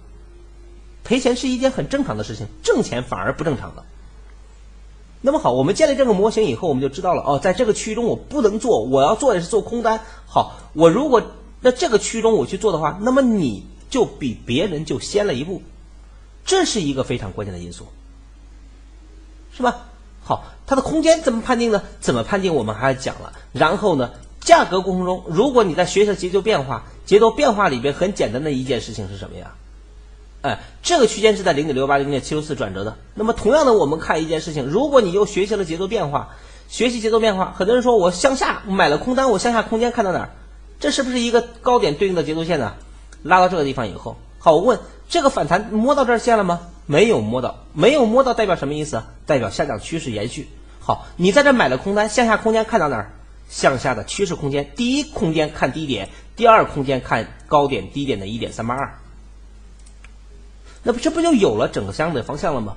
[1.05, 3.85] 赔钱是一件很正常的事情，挣钱反而不正常的。
[5.21, 10.01] 那么好，我们建立这个模型以后，我们就知道了哦，在这个区域中我不能做，我要做的是做空单。
[10.27, 11.23] 好，我如果。
[11.65, 15.63] 那这个区域中我去做的话，那么你就比别人就先了一步，
[16.45, 17.87] 这是一个非常关键的因素，
[19.57, 19.85] 是吧？
[20.25, 21.81] 好，它的空间怎么判定呢？
[22.01, 22.53] 怎么判定？
[22.53, 23.33] 我们还讲了。
[23.53, 24.11] 然后呢，
[24.41, 29.55] 价格过程中，如果你在学习节奏变化，节奏变化里边很简单的一件事情是什么呀？
[30.43, 32.97] 哎，这个区间是在零点六八、零点七六四转折的。
[33.15, 36.31] 那么同样的，我们看一件事情，如果你又学习了节奏变化，
[36.69, 40.31] 学习节奏变化，很多人说我向下买了空单，我向下空间看到哪儿？
[40.81, 42.75] 这是不是一个高点对应的节奏线呢？
[43.23, 46.61] 拉到这个地方以后，好，我问这个反弹摸到这儿线了吗？
[46.87, 49.05] 没有摸到，没有摸到代表什么意思？
[49.27, 50.49] 代表下降趋势延续。
[50.81, 53.13] 好，你在这买了空单，向下空间看到哪儿？
[53.49, 58.99] 向下的趋势空间，第一空间看低点，第二空间看高点低点的一点三八二。
[60.83, 62.77] 那不这不就有了整个相应的方向了吗？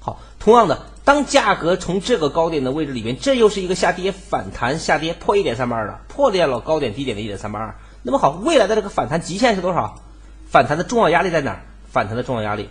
[0.00, 7.76] 好，同样的，当价格从这个高点的位置里面，这又是一个下跌反弹，下跌破一点三八二的，破掉了高点低点的一点三八二。
[8.02, 10.00] 那么好，未来的这个反弹极限是多少？
[10.48, 11.62] 反弹的重要压力在哪儿？
[11.92, 12.68] 反弹的重要压力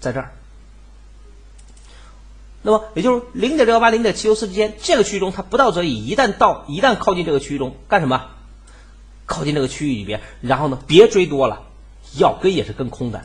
[0.00, 0.32] 在这儿。
[2.62, 6.06] 那么也就是零点六幺八、零点七六四之间这个区域中，它不到则已。
[6.06, 8.26] 一旦到，一旦靠近这个区域中，干什么？
[9.26, 11.62] 靠近这个区域里边，然后呢，别追多了，
[12.16, 13.22] 要跟也是跟空的。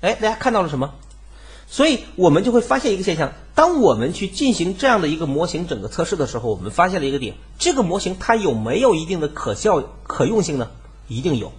[0.00, 0.94] 哎，大家看到了什么？
[1.70, 10.70] 所以我们就会发现一个现象：当我们去进行这样的一个模型整个测试的时候，我们发现了一个点，这个模型它有没有一定的可效可用性呢？
[11.08, 11.52] 一定有。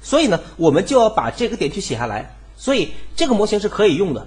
[0.00, 2.36] 所以呢，我们就要把这个点去写下来。
[2.56, 4.26] 所以这个模型是可以用的，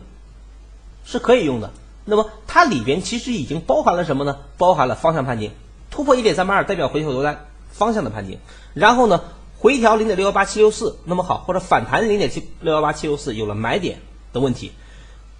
[1.05, 1.71] 是可以用的。
[2.03, 4.37] 那么它里边其实已经包含了什么呢？
[4.57, 5.51] 包含了方向判定，
[5.89, 8.39] 突破一点三八二代表回调多单方向的判定。
[8.73, 9.23] 然后呢，
[9.65, 13.97] 回调零点六幺八七六四，那么好，或者反弹零点七六幺八七六四，有了买点
[14.31, 14.71] 的问题。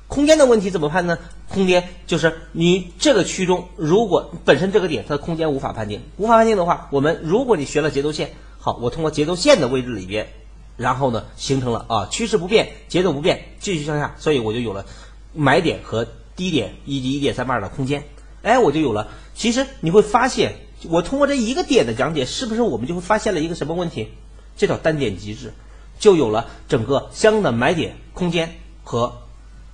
[0.07, 1.19] 空间的问题怎么判呢？
[1.47, 10.27] 空间就是你这个区中，如果本身这个点它的空间无法判定，无法判定的话，我们如果你学了节奏线，好，我通过节奏线的位置里边。
[10.75, 14.87] 然后呢，形成了啊趋势不变，节奏不变，继续向下，所以我就有了
[15.35, 18.03] 买点和低点以及一点三八二的空间。
[18.41, 19.09] 哎，我就有了。
[19.35, 24.09] 其实你会发现，我通过这一个点的讲解，是不是我们就会发现了一个什么问题？
[24.57, 25.53] 这叫单点机制，
[25.99, 29.13] 就有了整个相应的买点空间和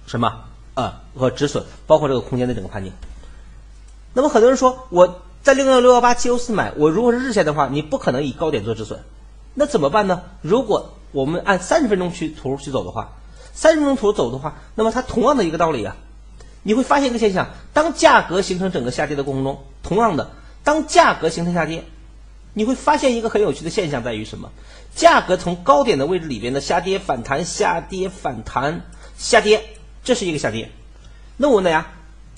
[0.07, 2.93] 什么呃和止损，包括这个空间的整个判定。
[4.13, 8.99] 那么很多人说我在六幺六幺八七幺四买，我如果是日线的话，你不可能以高点做止损。
[9.53, 10.21] 那怎么办呢？
[10.41, 13.13] 如果我们按三十分钟去图去走的话，
[13.53, 15.97] 三十分钟图走的话，那么它同样的一个道理啊，
[16.63, 20.31] 你会发现一个现象：当价格形成整个下跌的过程中，同样的，
[20.63, 21.83] 当价格形成下跌，
[22.53, 24.51] 你会发现一个很有趣的现象在于什么？
[24.95, 28.81] 价格从高点的位置里边的下跌、反弹、下跌、反弹、
[29.17, 29.63] 下跌，
[30.03, 30.69] 这是一个下跌。
[31.37, 31.87] 那我问大家，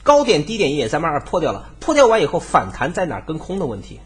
[0.03, 3.99] 高点、低点一点三八二破掉了，破掉完以后反弹在哪跟空的问题？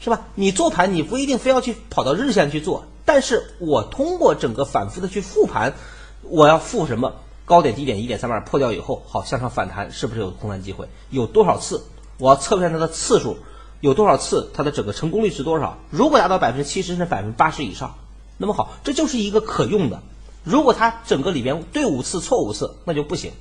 [0.00, 0.26] 是吧？
[0.34, 5.74] 你做盘你不一定非要去跑到日线去做，但是我通过整个反复的去复盘，
[6.22, 7.14] 我要复什么？
[7.44, 10.88] 高点低点一点三八二破掉以后，好向上反弹是不是有空单机会？
[11.10, 11.84] 有多少次？
[12.22, 13.36] 我要测算它的次数，
[13.80, 14.48] 有多少次？
[14.54, 15.78] 它的整个成功率是多少？
[15.90, 17.96] 如果达到百分之七十甚至百分之八十以上，
[18.38, 20.00] 那么好，这就是一个可用的。
[20.44, 23.32] 如果它整个里边对五次错五次，那就不行。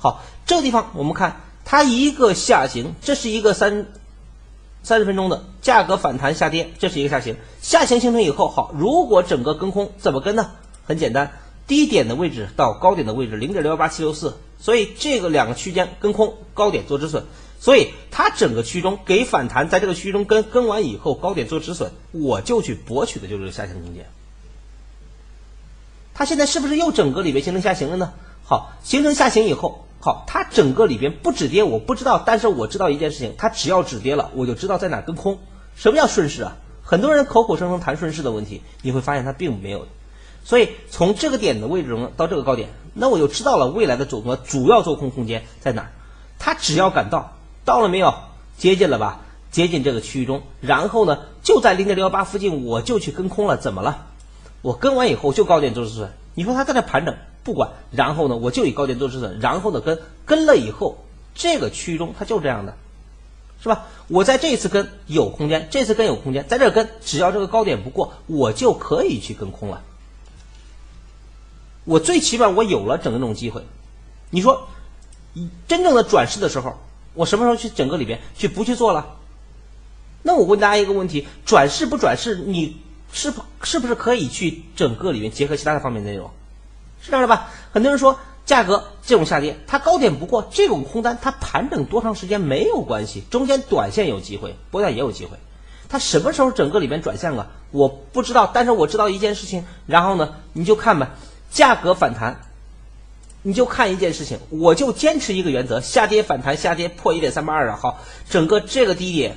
[0.00, 3.86] 好，这个地方我们看它一个下行，这是一个三。
[4.84, 7.36] 三十分钟的价格反弹下跌，这是一个下行。
[7.60, 10.50] 下行形成以后，好，如果整个跟空怎么跟呢？
[10.84, 11.30] 很简单，
[11.68, 17.26] 低点的位置到高点的位置零点六幺八七六四，所以这个两个区间跟空，高点做止损。
[17.62, 24.06] 所以它整个区中给反弹，在这个区中跟跟完以后，高点做止损，我就去博取的就是下行空间。
[26.12, 28.14] 它现在是不是又整个里面形成下行了呢？
[28.44, 29.86] 好，形成下行以后。
[30.00, 35.38] 好，它整个里边不止跌，我不知道，但是我知道一件事情，它只要止跌了，我就知道在哪跟空。
[35.76, 36.56] 什么叫顺势啊？
[36.82, 39.86] 很多人口口声声谈顺势的问题，你会发现它并没有。
[40.42, 45.92] 所以从这个点的位置中到这个高点，那我就知道了未来的走么主要做空空间在哪儿。
[46.40, 48.14] 它只要敢到，到了没有？
[48.58, 49.20] 接近了吧？
[49.50, 53.56] 接近这个区域中，然后呢，就在零点六幺八附近，我就去跟空了。
[53.56, 54.06] 怎么了？
[54.62, 56.12] 我跟完以后就高点做止损。
[56.34, 57.16] 你说它在那盘整？
[57.44, 60.98] 不管，然后呢，我就以高点做止损，然后呢，跟跟了以后，
[61.34, 62.76] 这个区域中它就这样的，
[63.62, 63.84] 是吧？
[64.08, 69.82] 我在这次跟有空间，这次跟有空间，在这跟，只要这个高点不过，我就可以去跟空了。
[71.84, 73.64] 我最起码我有了整个这种机会。
[74.30, 74.68] 你说，
[75.66, 76.78] 真正的转势的时候，
[77.14, 79.16] 我什么时候去整个里边去不去做了？
[80.22, 82.76] 那我问大家一个问题：转势不转势，你
[83.12, 86.30] 是不是不是可以去整个里面结合其他的方面内容？
[87.00, 87.50] 是这样的吧？
[87.72, 95.36] 很多人说价格这种下跌，它高点不过，这种空单它盘整多长时间没有关系，中间短线有机会，波段也有机会。
[95.88, 97.48] 它什么时候整个里面转向啊？
[97.70, 99.64] 我不知道，但是我知道一件事情。
[99.86, 101.10] 然后呢，你就看吧，
[101.50, 102.40] 价格反弹，
[103.42, 107.78] 你就看一件事情，我就坚持一个原则：下跌反弹，下跌破一点三八二啊。
[107.80, 108.00] 好，
[108.30, 109.36] 整个这个低点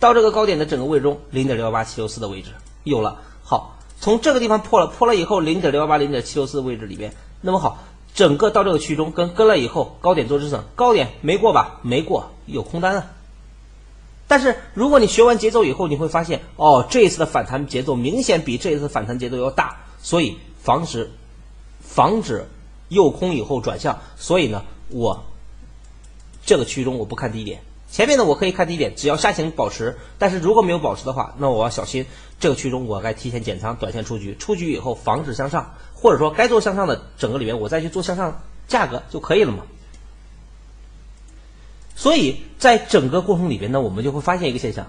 [0.00, 2.50] 到这个高点的整个位置中，零点六幺八七六四的位置
[2.84, 3.20] 有了。
[3.42, 3.74] 好。
[4.00, 7.82] 从这个地方破了，破了以后零点六幺八、零点七六四位置里边，那么好，
[8.14, 11.80] 整个到这个区中跟跟了以后，高点做支撑，高点没过吧？
[11.82, 13.10] 没过，有空单啊。
[14.28, 21.10] 但是如果你学完节奏以后，你会发现，哦，这一次的反弹节奏明显比这一次反弹节奏要大，所以防止
[21.80, 22.48] 防止
[22.88, 25.24] 诱空以后转向，所以呢，我
[26.44, 27.60] 这个区域中我不看低点。
[27.90, 32.04] 前面呢，我可以看低点，只要下行保持，但是如果没有保持的话，那我要小心
[32.38, 39.64] 这个区中我该提前减仓，短线出局，出局以后防止向上，或者说该做向上的整个里面，我再去做向上价格就可以了嘛。
[41.96, 44.86] 所以在整个过程里边呢，我们就会发现一个现象，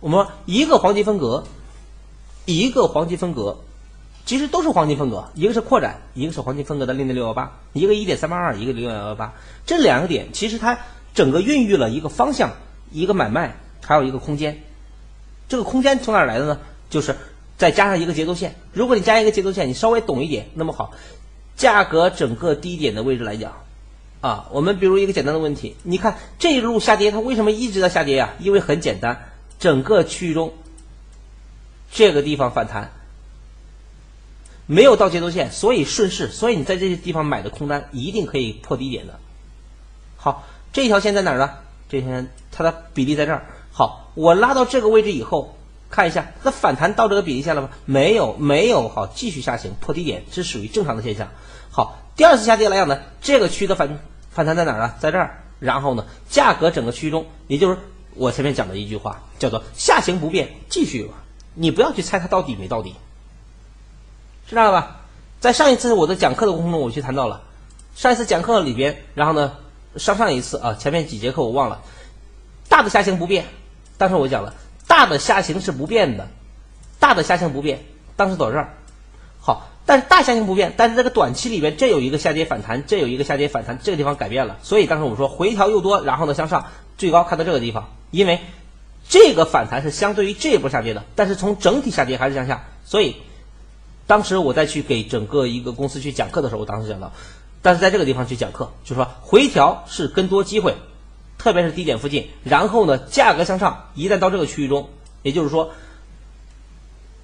[0.00, 1.44] 我们一个黄金分隔，
[2.46, 3.58] 一个黄金分隔，
[4.24, 9.34] 其实都是黄金分隔，一个是扩展，一个是黄金分隔的零点六幺八，一个一点三八二，一个零点幺幺八，
[9.66, 10.78] 这两个点其实它。
[11.14, 12.52] 整个孕育了一个方向，
[12.90, 13.54] 一个买卖，
[13.84, 14.62] 还有一个空间。
[15.46, 16.58] 这个空间从哪来的呢？
[16.88, 17.14] 就是
[17.58, 18.54] 再加上一个节奏线。
[18.72, 20.92] 如果你加一个节奏线，你稍微懂一点，那么好，
[21.54, 23.52] 价格整个低点的位置来讲，
[24.22, 28.32] 啊，我们比如一个简单的问题，你看这一路下跌，它为什么一直在下跌呀？
[28.38, 30.54] 因为很简单，整个区域中
[31.92, 32.90] 这个地方反弹
[34.66, 39.18] 没有到节奏线，所以顺势，所以你在这些地方买的空单一定可以破低点的。
[40.16, 40.44] 好。
[40.74, 41.50] 这条线在哪儿呢？
[41.90, 43.44] 这条线它的比例在这儿。
[43.72, 45.54] 好，我拉到这个位置以后，
[45.90, 47.68] 看一下它反弹到这个比例线了吗？
[47.84, 48.88] 没有，没有。
[48.88, 51.28] 好，继续下行破低点，这属于正常的现象。
[51.70, 53.98] 好，第二次下跌来讲呢，这个区的反
[54.30, 54.94] 反弹在哪儿呢？
[54.98, 55.44] 在这儿。
[55.60, 57.76] 然后呢，价格整个区域中，也就是
[58.14, 61.10] 我前面讲的一句话，叫做下行不变，继续。
[61.52, 62.94] 你不要去猜它到底没到底，
[64.52, 65.00] 知道了吧？
[65.40, 67.42] 在上一次我的讲课的过程中，我去谈到了。
[67.94, 69.52] 上一次讲课里边，然后呢。
[69.94, 71.82] 上上一次啊，前面几节课我忘了，
[72.66, 73.44] 大的下行不变，
[73.98, 74.54] 当时我讲了，
[74.86, 76.28] 大的下行是不变的，
[76.98, 77.84] 大的下行不变，
[78.16, 78.72] 当时走这儿，
[79.38, 88.40] 好，但是大下行不变，但是这个短期里边这有一个下跌反弹，这有一个下跌反弹，这个地方改变了，所以当时我们说回调又多，然后呢向上，最高看到这个地方，因为
[89.06, 93.16] 这个反弹是相对于这一波下跌的，但是从整体下跌还是向下，所以
[94.12, 97.14] 当时我在去给整个一个公司去讲课的时候，我当时讲到。
[97.62, 100.74] 但是在这个地方去讲课，就是说回调是跟多机会，
[101.38, 102.28] 特别是低点附近。
[102.44, 104.90] 然后呢，价格向上，一旦到这个区域中，
[105.22, 105.70] 也就是说，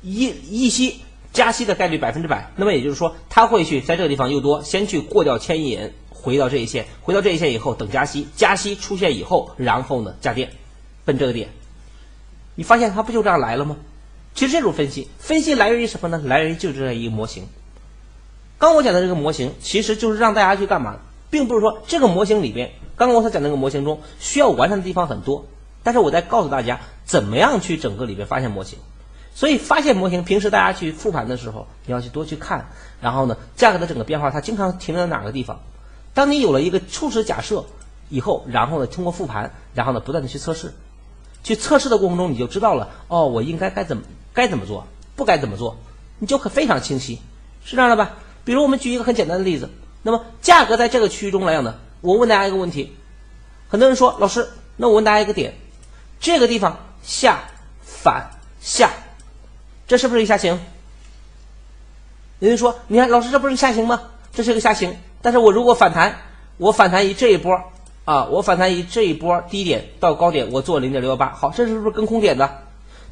[0.01, 1.03] 一一息
[1.35, 2.53] 加息的概率百分之百。
[2.57, 10.51] 那么也就是说，它会去在这个地方又多，先去过掉牵引，回到这一线，回到这一线以后等加息，加息出现以后，然后呢加跌，
[11.05, 11.51] 奔这个点。
[12.55, 13.77] 你发现它不就这样来了吗？
[14.39, 16.23] 其实这种分析，分析来源于什么呢？
[16.25, 17.49] 来源于就这样一个模型。
[18.57, 20.99] 刚我讲的这个模型，其实就是让大家去干嘛？
[21.29, 25.47] 并不是说这个模型里边，刚刚我所讲那个模型中需要完善的地方很多，
[25.83, 28.79] 但是我在告诉大家怎么样去整个里边发现模型。
[29.35, 32.69] 所以发现模型，平时大家去复盘的时候，你要去多去看。
[33.01, 35.59] 然后呢，价格的整个变化，它经常停留在哪个地方？
[36.15, 37.65] 当你有了一个初始假设
[38.09, 40.75] 以后，然后呢，通过复盘，然后呢，不断的去测试，
[41.43, 44.05] 去测试的过程中，你就知道了哦，我应该该怎么
[44.39, 45.77] 该怎么做，不该怎么做，
[46.21, 47.21] 你就可非常清晰，
[47.65, 48.13] 是这样的吧？
[48.45, 49.69] 比如我们举一个很简单的例子，
[50.05, 52.95] 那么价格在这个区域中来讲呢，我问大家一个问题，
[53.67, 55.55] 很多人说老师，那我问大家一个点，
[56.21, 57.49] 这个地方下
[57.83, 58.93] 反下，
[59.89, 60.61] 这是不是一下行？
[62.39, 64.03] 有人说，你看老师这不是下行吗？
[64.33, 66.17] 这是一个下行，但是我如果反弹，
[66.59, 67.61] 我反弹以这一波
[68.05, 72.68] 啊，我反弹以这一波低点到高点，我做零点六幺八，好，这是不是跟空点的？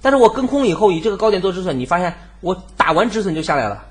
[0.07, 3.87] 但是我跟空以后以这个高点做止损，你发现我打完止损就下来了。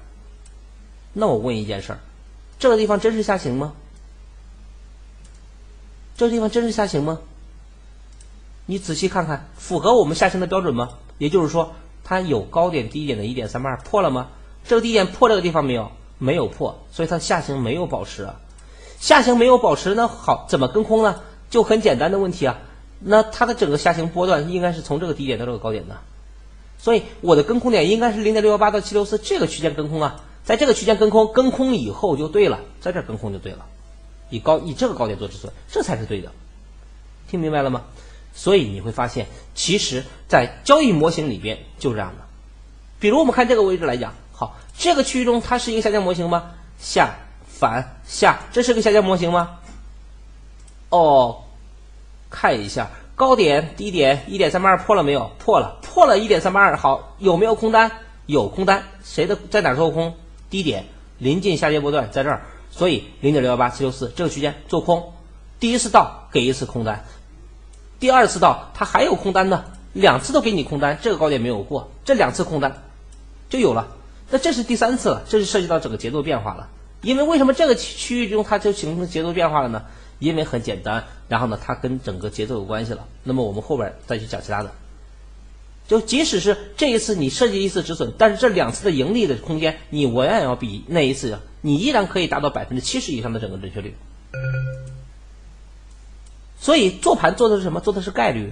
[1.12, 2.00] 那我问一件事儿，
[2.58, 3.74] 这个地方真是下行吗？
[6.16, 7.20] 这个地方真是下行吗？
[8.66, 10.88] 你仔细看看，符合我们下行的标准吗？
[11.18, 11.74] 也就是说，
[12.06, 14.30] 它有高点低点的一点三八二破了吗？
[14.64, 15.92] 这个低点破这个地方没有？
[16.18, 18.40] 没有破，所以它下行没有保持啊。
[19.02, 21.20] 下行没有保持，那好，怎么跟空呢？
[21.50, 22.56] 就很简单的问题啊。
[23.00, 25.98] 那它的整个下行波段应该是从这个低点到这个高点的，
[26.78, 30.24] 所以我的跟空点应该是零点六幺八到七六四这个区间跟空啊。
[30.44, 33.66] 在这个区间跟空，跟空以后就对了，在这跟空就对了，
[34.30, 36.32] 以高以这个高点做止损，这才是对的，
[37.28, 37.82] 听明白了吗？
[38.36, 39.26] 所以你会发现，
[39.56, 42.26] 其实，在交易模型里边就是这样的。
[43.00, 46.52] 比如我们看这个位置来讲，好，这个区域中它是一个下降模型吗？
[46.78, 47.16] 下
[47.48, 49.58] 反下，这是个下降模型吗？
[50.90, 51.45] 哦，
[52.36, 55.32] 看一下高点低点一点三八二破了没有？
[55.40, 57.90] 破了，破了一点三八二，好，有没有空单？
[58.26, 60.16] 有空单，谁的在哪做空？
[60.50, 60.84] 低点
[61.18, 65.14] 临近下跌波段在这儿，所以零点六幺八七六四这个区间做空，
[65.62, 67.06] 第一次到给一次空单，
[68.02, 69.64] 第二次到它还有空单呢，
[69.94, 72.84] 两次都给你空单，这个高点没有过，这两次空单
[73.50, 73.88] 就有了，
[74.30, 76.68] 那这是第三次了，这是涉及到整个节奏变化了。
[77.02, 79.84] 因为为什么这个区域中它就形成节奏变化了呢？
[80.20, 83.08] 因为很简单，然后呢它跟整个节奏有关系了。
[83.24, 84.72] 那么我们后边再去讲其他的。
[85.88, 93.96] 就即使是这一次你设计一次止损，但是这两次的盈利的空间，你我也要比那一次，你依然可以达到百分之七十以上的整个准确率。
[96.60, 97.82] 所以做盘做的是什么？
[97.82, 98.52] 做的是概率，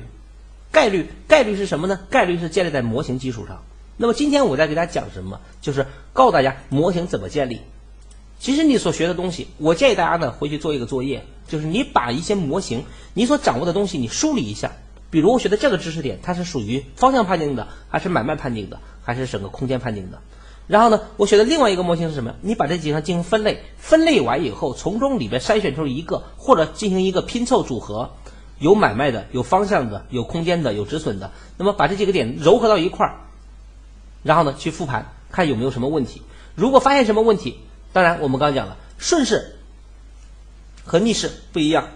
[0.72, 2.00] 概率概率是什么呢？
[2.12, 3.64] 概率是建立在模型基础上。
[3.98, 5.42] 那么今天我再给大家讲什么？
[5.60, 7.62] 就是告诉大家模型怎么建立。
[8.44, 12.84] 其实你所学的东西，我建议大家呢回去做一个作业，就是你把一些模型，
[13.14, 14.74] 你所掌握的东西，你梳理一下。
[15.10, 20.20] 比如我学的这个知识点，它是属于方向判定的，还是买卖判定的，还是整个空间判定的？
[20.68, 22.36] 然后呢，我学的另外一个模型是什么？
[22.42, 28.12] 你把这几项进行分类，分类完以后，从中里边筛选出一个，或者进行一个拼凑组合，
[28.60, 31.32] 有买卖的，有方向的，有空间的，有止损的。
[31.58, 33.16] 那么把这几个点糅合到一块儿，
[34.22, 36.22] 然后呢去复盘，看有没有什么问题。
[36.56, 37.58] 如果发现什么问题，
[37.94, 39.56] 当然我们刚刚讲了，顺势
[40.84, 41.88] 和逆势不一样。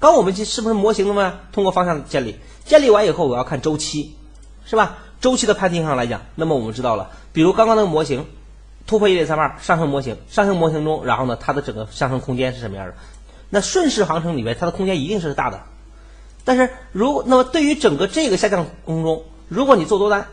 [0.00, 1.40] 刚我们这是不是模型了吗？
[1.52, 4.16] 通过方向建立，建立完以后，我要看周期，
[4.64, 4.98] 是吧？
[5.20, 8.26] 周期的判定上来讲，那么我们知道了，比如刚刚那个模型
[8.86, 12.94] 突破一点三八上升模型，上升模型中，然后呢，它的整个上升空间是什么样的？
[13.48, 15.62] 那顺势行情里面，它的空间一定是大的。
[16.44, 20.28] 但是如果那么对于整个这个下降空中，如果你做多单，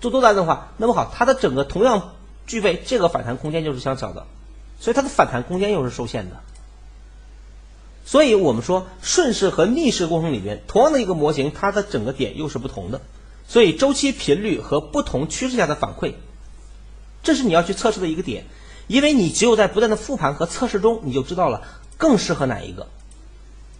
[0.00, 2.12] 做多单的话，那么好，它的整个同样
[2.52, 4.26] 具备这个反弹空间就是相小的，
[4.78, 6.36] 所以它的反弹空间又是受限的。
[8.04, 13.00] 所以我们说顺势和逆势过程里面，同样的一个模型，它的整个点又是不同的。
[13.48, 16.12] 所以周期频率和不同趋势下的反馈，
[17.22, 18.44] 这是你要去测试的一个点。
[18.86, 21.62] 因为你只有在不断的复盘和测试中，你就知道了
[21.96, 22.86] 更适合哪一个。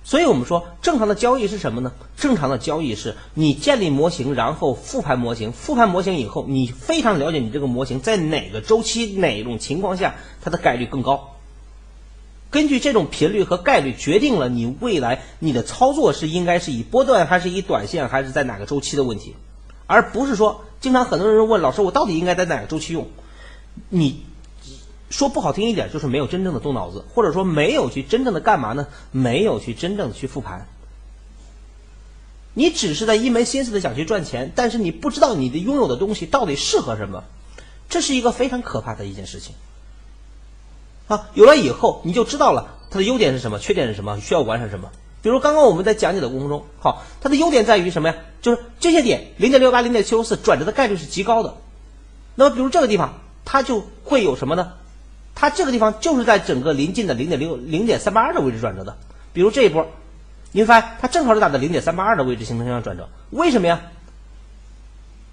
[0.05, 1.93] 所以我们说正常的交易是什么呢？
[2.17, 11.37] 正常的交易是你建立模型，然后复盘模型，复盘模型以后，你非常了解你这个模型在哪个周期、哪种情况下它的概率更高。
[12.51, 19.37] 根据这种频率和概率，决定了你未来你的操作是应该是以波段，还是以短线，还是在哪个周期的问题，
[19.87, 23.09] 而不是说，经常很多人问老师，我到底应该在哪个周期用？
[23.89, 24.25] 你
[25.13, 28.89] 说不好听一点，就是没有真正的动脑子，或者说没有去真正的干嘛呢？
[29.13, 30.67] 没有去真正的去复盘。
[32.55, 37.25] 你只是在一门心思的想去赚钱，但是你不知道你的拥有的东西到底适合什么，
[37.89, 39.55] 这是一个非常可怕的一件事情。
[41.09, 44.91] 啊，有了以后你就知道了它的优点是什么，缺点是什么，需要完善什么。
[45.21, 48.17] 比如刚刚我们在讲解的过程中，好，它的优点在于什么呀？
[48.41, 51.57] 就是这些点零点六八、零点七五四转折的概率是极高的。
[52.35, 54.73] 那么比如这个地方，它就会有什么呢？
[55.43, 58.97] 它这个地方就是在整个临近的零点六、零点三八二的位置转折的。
[59.33, 59.85] 比如这一波，
[60.53, 63.09] 你会发现它正好是打在零点三八二的位置形成这样转折。
[63.31, 63.81] 为什么呀？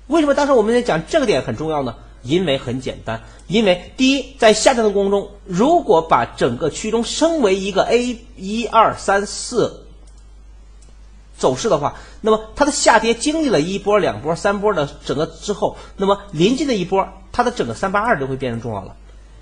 [0.07, 1.93] 为什么当时我们在讲这个点很重要呢？
[2.23, 9.85] 因为很简单，因为第一，在下降的过程中，如果把整个区中升为一个 A 一二三四
[11.37, 18.95] 走势的话，那么它的下跌经历了一波、两波、三波的整个之后，那么临近的一波，它的整个三八二就会变成重要了。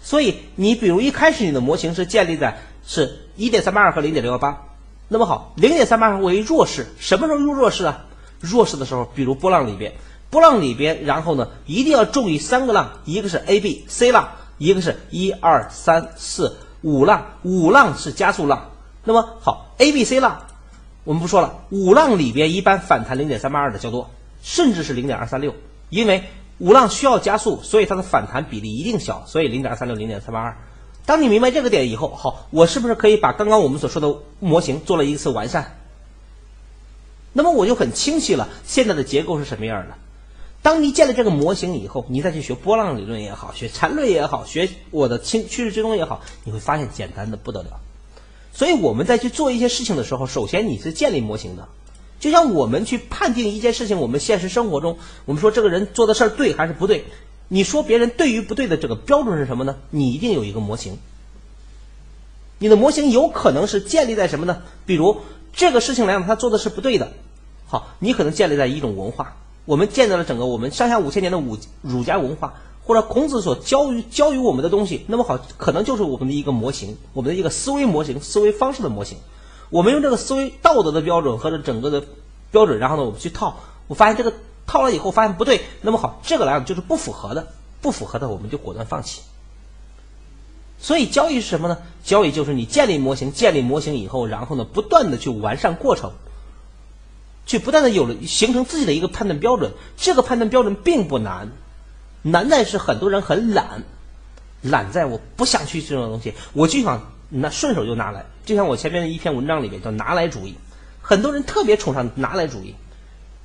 [0.08, 4.64] 所以，你比如一开始你的模型是建立在是一点三八二和零点六幺八，
[5.10, 8.06] 那么好，零点三八二为弱势，什么时候入弱势啊？
[8.40, 9.92] 弱势的时候，比如波浪里边。
[10.30, 18.72] 波浪里边，然后呢，一定要注意三个浪，一个是 A B C 浪，一个是一二三四五浪，五浪是加速浪。
[19.04, 20.42] 那么好，A B C 浪，
[21.04, 24.10] 我们不说了，五浪里边一般反弹零点三八二的较多，
[24.42, 25.54] 甚至是零点二三六，
[25.90, 26.24] 因为
[26.60, 30.58] 五浪需要加速，所以它的反弹比例一定小，所以零点二三六、零点三八二。
[31.06, 35.78] 当你明白这个点以后，好，我是不是可以把刚刚我们所说的模型做了一次完善？
[37.34, 39.96] 那么我就很清晰了，现在的结构是什么样的？
[40.64, 47.80] 当你建了这个模型以后，你再去学波浪理论也好，学缠论也好，学我的趋趋势追踪也好，你会发现简单的不得了。
[48.52, 51.70] 所以我们在去做一些事情的时候，首先你是建立模型的。
[52.20, 57.06] 就像我们去判定一件事情，我们现实生活中，我们说这个人做的事儿对还是不对，
[57.48, 59.76] 你说别人对与不对的这个标准是什么呢？
[59.92, 60.98] 你一定有一个模型。
[62.60, 64.64] 你的模型有可能是建立在什么呢？
[64.88, 65.18] 比如
[65.54, 67.12] 这个事情来讲，他做的是不对的，
[67.68, 69.36] 好，你可能建立在一种文化。
[69.66, 79.20] 我们建造了整个我们上下五千年的武儒家文化，或者孔子所教于教于我们的东西，那么好，可能就是我们的一个模型，我们的一个思维模型、思维方式的模型。
[79.70, 82.04] 我们用这个思维道德的标准和这整个的
[82.52, 83.58] 标准，然后呢，我们去套，
[83.88, 84.34] 我发现这个
[84.66, 87.48] 套了以后发现不对，那么好，这个来讲就是不符合的，
[87.82, 89.22] 不符合的我们就果断放弃。
[90.80, 91.80] 所以交易是什么呢？
[92.04, 96.12] 交易就是你建立模型，建立模型以后，然后呢，不断的去完善过程。
[97.46, 101.50] 去不断的有了形成自己的一个判断标准，这个判断标准并不难，
[102.22, 103.84] 难在是很多人很懒，
[104.62, 110.56] 懒在我不想去这种东西，我就想那顺手就拿来，就像我前面的一篇文章里面叫拿来主义，
[111.02, 112.76] 很多人特别崇尚拿来主义，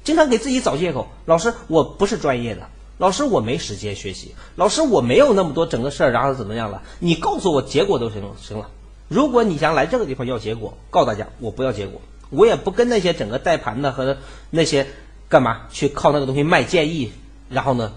[0.04, 1.08] 经常给自己找借口。
[1.26, 2.68] 老师，我不是专业的，
[2.98, 6.82] 老师我没时间学习，老师我没有那么多整个事儿，然后怎么样了？
[7.00, 8.68] 你告诉我结果都行行了。
[9.08, 14.16] 如果你想来这个地方要结果，告诉大家，我不要结果，我也不跟那些整个带盘的和
[14.50, 14.86] 那些
[15.28, 17.12] 干嘛去靠那个东西卖建议，
[17.48, 17.92] 然后呢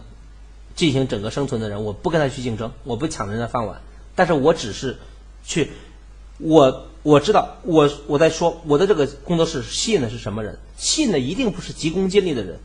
[0.75, 3.81] 进行整个生存的人，我不跟他去竞争，我不抢人家饭碗，
[4.15, 4.97] 但是我只是
[5.45, 5.71] 去，
[6.39, 10.57] 我我知道，我我在说我的这个工作室吸引的是什么人？
[10.75, 12.59] 吸引的一定不是急功近利的人。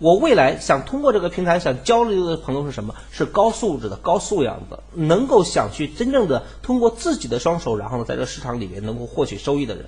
[0.00, 2.96] 我未来想通过这个平台想交流的朋友是什么？
[3.12, 9.86] 是高素质的、高素养的，能够想去真正的通过自己的双手，然后呢，在这市场里面能够获取收益的人。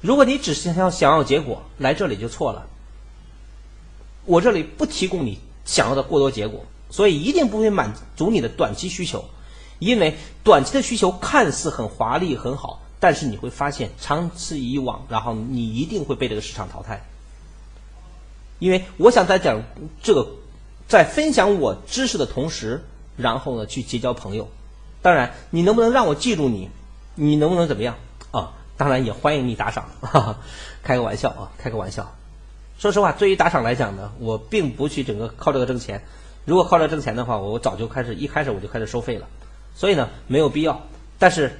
[0.00, 2.68] 如果你只是想要想要结果，来这里就错了。
[4.24, 9.24] 我这里不提供你想要的过多结果，所以一定不会满足你的短期需求，
[9.82, 17.04] 因为短期的需求看似很华丽很好，但是你会发现长此以往，然后你一定会被这个市场淘汰。
[18.60, 19.62] 因为我想在讲
[20.02, 20.28] 这个，
[20.86, 22.84] 在分享我知识的同时，
[23.16, 24.48] 然后呢去结交朋友。
[25.02, 26.70] 当然，你能不能让我记住你？
[27.16, 27.96] 你能不能怎么样
[28.30, 28.52] 啊？
[28.76, 30.38] 当然也欢迎你打赏，哈哈，
[30.84, 32.14] 开个玩笑啊，开个玩笑。
[32.78, 36.04] 说实话，对于打赏来讲呢，我并不去整个靠这个挣钱。
[36.44, 39.26] 如果靠这挣钱的话，我早就开始一开始我就开始收费了。
[39.74, 40.82] 所以呢，没有必要。
[41.18, 41.58] 但是，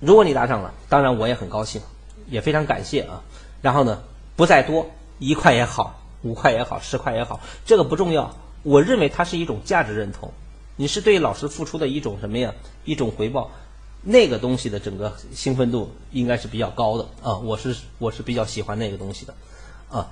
[0.00, 1.82] 如果你打赏了，当然我也很高兴，
[2.28, 3.22] 也非常感谢啊。
[3.62, 4.02] 然后呢，
[4.36, 4.90] 不再多。
[5.22, 8.34] 一块也好，五块也好，十块也好，这个不重要。
[8.62, 10.32] 我认为它是一种价值认同，
[10.76, 12.54] 你是对老师付出的一种什么呀？
[12.86, 13.50] 一种回报，
[14.02, 17.36] 那个东西的整个兴奋度应该是比较高的啊。
[17.36, 19.34] 我是我是比较喜欢那个东西的
[19.90, 20.08] 啊。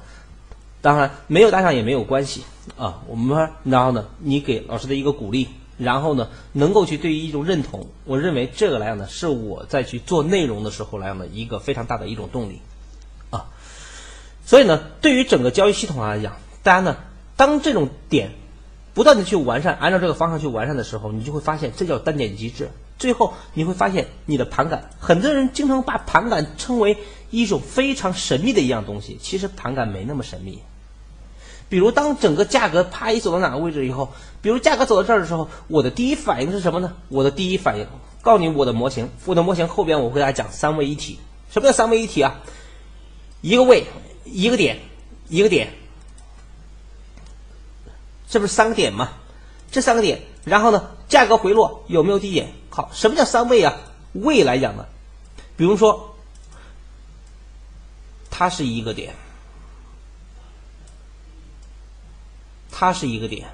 [0.83, 2.45] 当然没有打赏也没有关系
[2.77, 3.03] 啊。
[3.07, 5.49] 我们然后呢，你给老师的一个鼓励，
[5.79, 12.61] 然后呢，能够去对于一种认同，我认为这个来讲呢，是我在去做内容的时候来讲的一个非常大的一种动力。
[13.31, 13.47] 啊
[14.45, 16.97] 所以呢，对于整个交易系统来讲，大家呢，
[17.37, 18.33] 当这种点
[18.95, 22.71] 不断的去完善，按照这个方向去完善的时候，你就会发现这叫单点机制。
[22.99, 26.97] 最后你会发现你的盘感，很多人经常把盘感称为
[27.31, 30.59] 一种非常神秘的一样东西，其实盘感没那么神秘。
[31.69, 34.13] 比如当整个价格啪一走到哪个位置以后，
[34.43, 36.95] 比如价格走到这儿的时候，我的第一反应是什么呢？
[37.09, 37.87] 我的第一反应
[38.23, 41.19] 告诉你我的模型，我的模型后边我会给大家讲三位一体。
[41.51, 42.37] 什么叫三位一体啊？
[43.41, 43.85] 一个位。
[44.31, 44.79] 一个点，
[45.31, 45.73] 一个点，
[48.29, 49.09] 这不是三个点吗？
[49.71, 52.53] 这三个点，然后呢，价格回落有没有低点？
[52.69, 53.75] 好，什么叫三位啊？
[54.13, 54.85] 位来讲呢，
[55.57, 56.15] 比如说，
[58.29, 59.15] 它是一个点，
[62.79, 63.49] 它是一个点，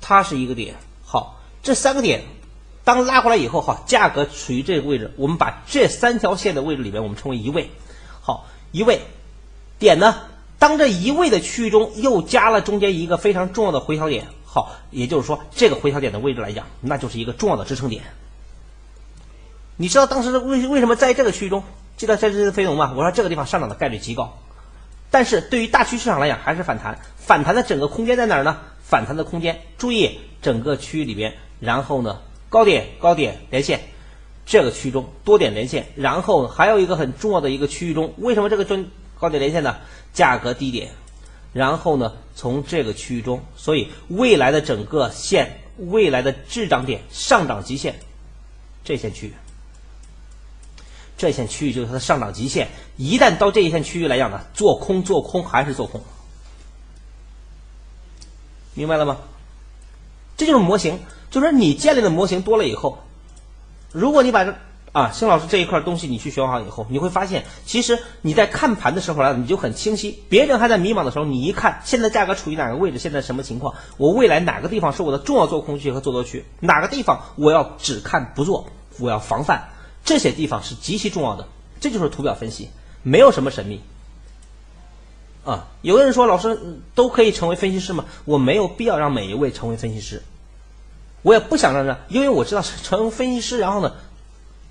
[0.00, 0.74] 它是一个点。
[1.04, 2.24] 好，这三个点。
[2.82, 7.70] 当拉过来以后，哈，价格处于这个位置，我们把这三条线的位置里面，我们称为一位。
[8.22, 9.02] 好，一位
[9.78, 10.22] 点呢，
[10.58, 18.02] 当这一位的区域中又加了中间一个非常重要的回调点，好，也就是说这个回调点的位置来讲，那就是一个重要的支撑点。
[19.76, 21.62] 你知道当时为为什么在这个区域中，
[21.96, 22.92] 记得在这次飞龙吗？
[22.96, 24.36] 我说这个地方上涨的概率极高，
[25.14, 28.58] 但是对于大区市场来讲还是反弹，反弹的整个空间在哪儿呢？
[28.82, 32.18] 反弹的空间，注意整个区域里边，然后呢？
[32.48, 33.78] 高点高点连线，
[34.44, 38.86] 这个区中多点连线，然后还有一个很重要的一个区域中，为什么这个中
[39.16, 39.76] 高点连线呢？
[40.12, 40.90] 价格低点，
[41.52, 47.94] 然后呢从这个区域中，所以未来的整个线，未来的滞涨点上涨极限，
[48.82, 49.34] 这些区域，
[51.16, 56.00] 这一线区域就是它的上涨极限，一旦到这一线区域来讲呢，做空做空还是做空，
[58.74, 59.18] 明白了吗？
[60.36, 60.98] 这就是模型。
[61.30, 62.98] 就是你建立的模型多了以后，
[63.90, 64.54] 如果你把这
[64.92, 70.22] 啊，星老师这一块东西你去学好以后，你会发现，其实你在看盘的时候呢，你就很清晰。
[70.28, 78.68] 别人还在迷茫的时候，你一看现在价格处于哪个位置，现在什么情况，我未来哪个地方是我的重要做空区和做多区，哪个地方我要只看不做，
[79.00, 79.70] 我要防范，
[80.04, 81.48] 这些地方是极其重要的。
[81.80, 82.70] 这就是图表分析，
[83.02, 83.80] 没有什么神秘。
[85.44, 86.58] 啊，有的人说老师
[86.94, 88.06] 都可以成为分析师吗？
[88.24, 90.22] 我没有必要让每一位成为分析师。
[91.20, 93.92] 我也不想让这，因为我知道成为分析师，然后呢，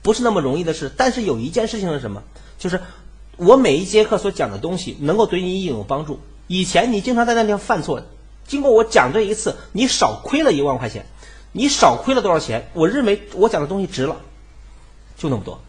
[0.01, 0.91] 不是那么容易的事。
[0.95, 2.23] 但是有一件事情是什么？
[2.57, 2.81] 就是
[3.37, 6.19] 我每一节课所讲的东西能够对你有帮助。
[6.47, 8.01] 以前你经常在那地方犯错，
[8.47, 11.05] 经过我讲这一次，你少亏了一万块钱，
[11.51, 12.69] 你少亏了多少钱？
[12.73, 14.17] 我认为我讲的东西值了，
[15.17, 15.59] 就那么多。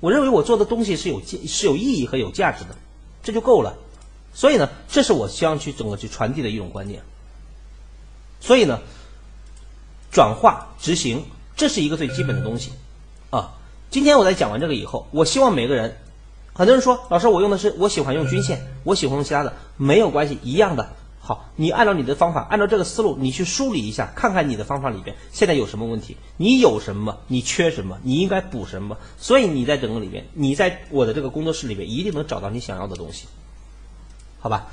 [0.00, 2.76] 我认为我做的东西是有是有意义和有价值的，
[3.22, 3.76] 这就够了。
[4.32, 7.02] 所以呢，这是我希望去整个去传递的一种观念。
[8.40, 8.80] 所以呢。
[10.10, 11.24] 转化执行，
[11.56, 12.70] 这是一个最基本的东西，
[13.30, 13.54] 啊，
[13.90, 15.96] 今天我在讲完这个以后，我希望每个人，
[16.52, 20.88] 很多人说老师我用的是我喜欢用均线，我喜欢用其他的，没有关系，一样的。
[21.26, 28.98] 好，你按照你的方法，按照这个思路，你去梳理一下，看看你的方法里边现在有什么问题，你有什么，你缺什么，你应该补什么。
[29.16, 33.26] 所以你在整个里边，你在我的这个工作室里边，一定能找到你想要的东西，
[34.38, 34.66] 好吧？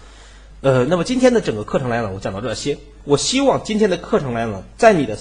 [0.59, 2.77] 呃，那么今天的整个课程来了，我讲到这些。
[3.05, 5.17] 我希望今天的课程来了，在你的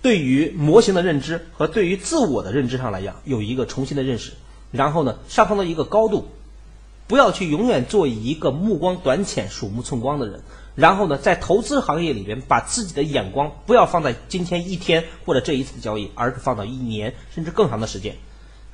[0.00, 4.34] 对于模型的认知和对于自我的认知上来讲，有一个重新的认识，
[4.70, 6.28] 然后呢，上升到一个高度。
[7.10, 10.42] 不要去永远做一个目光短浅、鼠目寸光的人。
[10.76, 18.14] 然后呢，在投资行业里边，把自己的眼光不要放在今天一天或者这一次的交易，而是放到一年甚至更长的时间，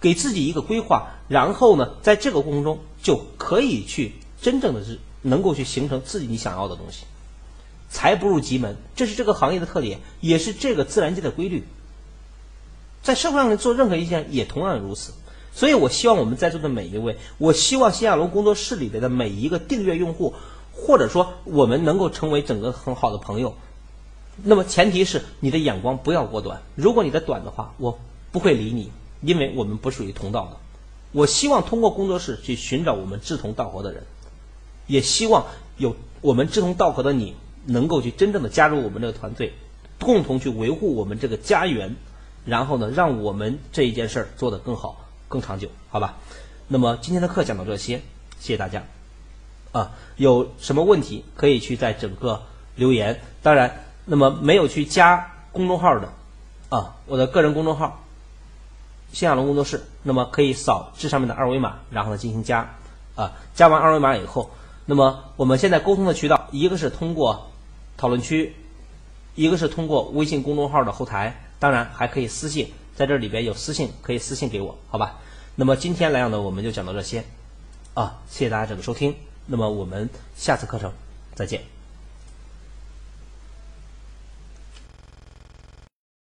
[0.02, 1.14] 给自己一个规划。
[1.28, 4.12] 然后呢，在这个过程中就可以去
[4.42, 7.06] 真正的是能够去形成自己你想要的东西。
[7.88, 11.64] 财不入急门，这是这个行业的特点，也是这个自然界的规律。
[13.02, 15.14] 在社会上做任何一件也同样如此。
[15.56, 20.34] 所以，我希望我们在座的每一位，我希望新亚龙工作室里边的每一个订阅用户，
[20.74, 23.54] 或者说我们能够成为整个很好的朋友。
[24.44, 26.60] 那么，前提是你的眼光不要过短。
[26.74, 27.98] 如果你的短的话，我
[28.32, 28.92] 不会理你，
[29.22, 30.58] 因为我们不属于同道的。
[31.12, 34.02] 我希望通过工作室去寻找我们志同道合的人，
[34.86, 35.46] 也希望
[35.78, 37.34] 有我们志同道合的你
[37.64, 39.54] 能够去真正的加入我们这个团队，
[39.98, 41.96] 共同去维护我们这个家园，
[42.44, 45.05] 然后呢，让我们这一件事儿做得更好。
[45.28, 46.16] 更长久，好吧？
[46.68, 48.02] 那么今天的课讲到这些，
[48.38, 48.82] 谢谢大家。
[49.72, 52.42] 啊，有什么问题可以去在整个
[52.74, 53.20] 留言。
[53.42, 56.08] 当然，那么没有去加公众号的
[56.70, 58.02] 啊，我的个人公众号
[59.12, 62.74] “新亚龙工作室”，那么可以扫这上面的二维码，然后呢进行加。
[63.14, 64.50] 啊，加完二维码以后，
[64.84, 67.50] 那么我们现在沟通的渠道，一个是通过
[67.96, 68.54] 讨论区，
[69.34, 72.72] 一个是通过微信公众号的后台，当然还可以私信。
[72.96, 75.20] 在这里边有私信可以私信给我，好吧？
[75.54, 77.22] 那么今天来讲呢，我们就讲到这些，
[77.94, 79.14] 啊，谢谢大家整个收听，
[79.46, 80.90] 那么我们下次课程
[81.34, 81.75] 再见。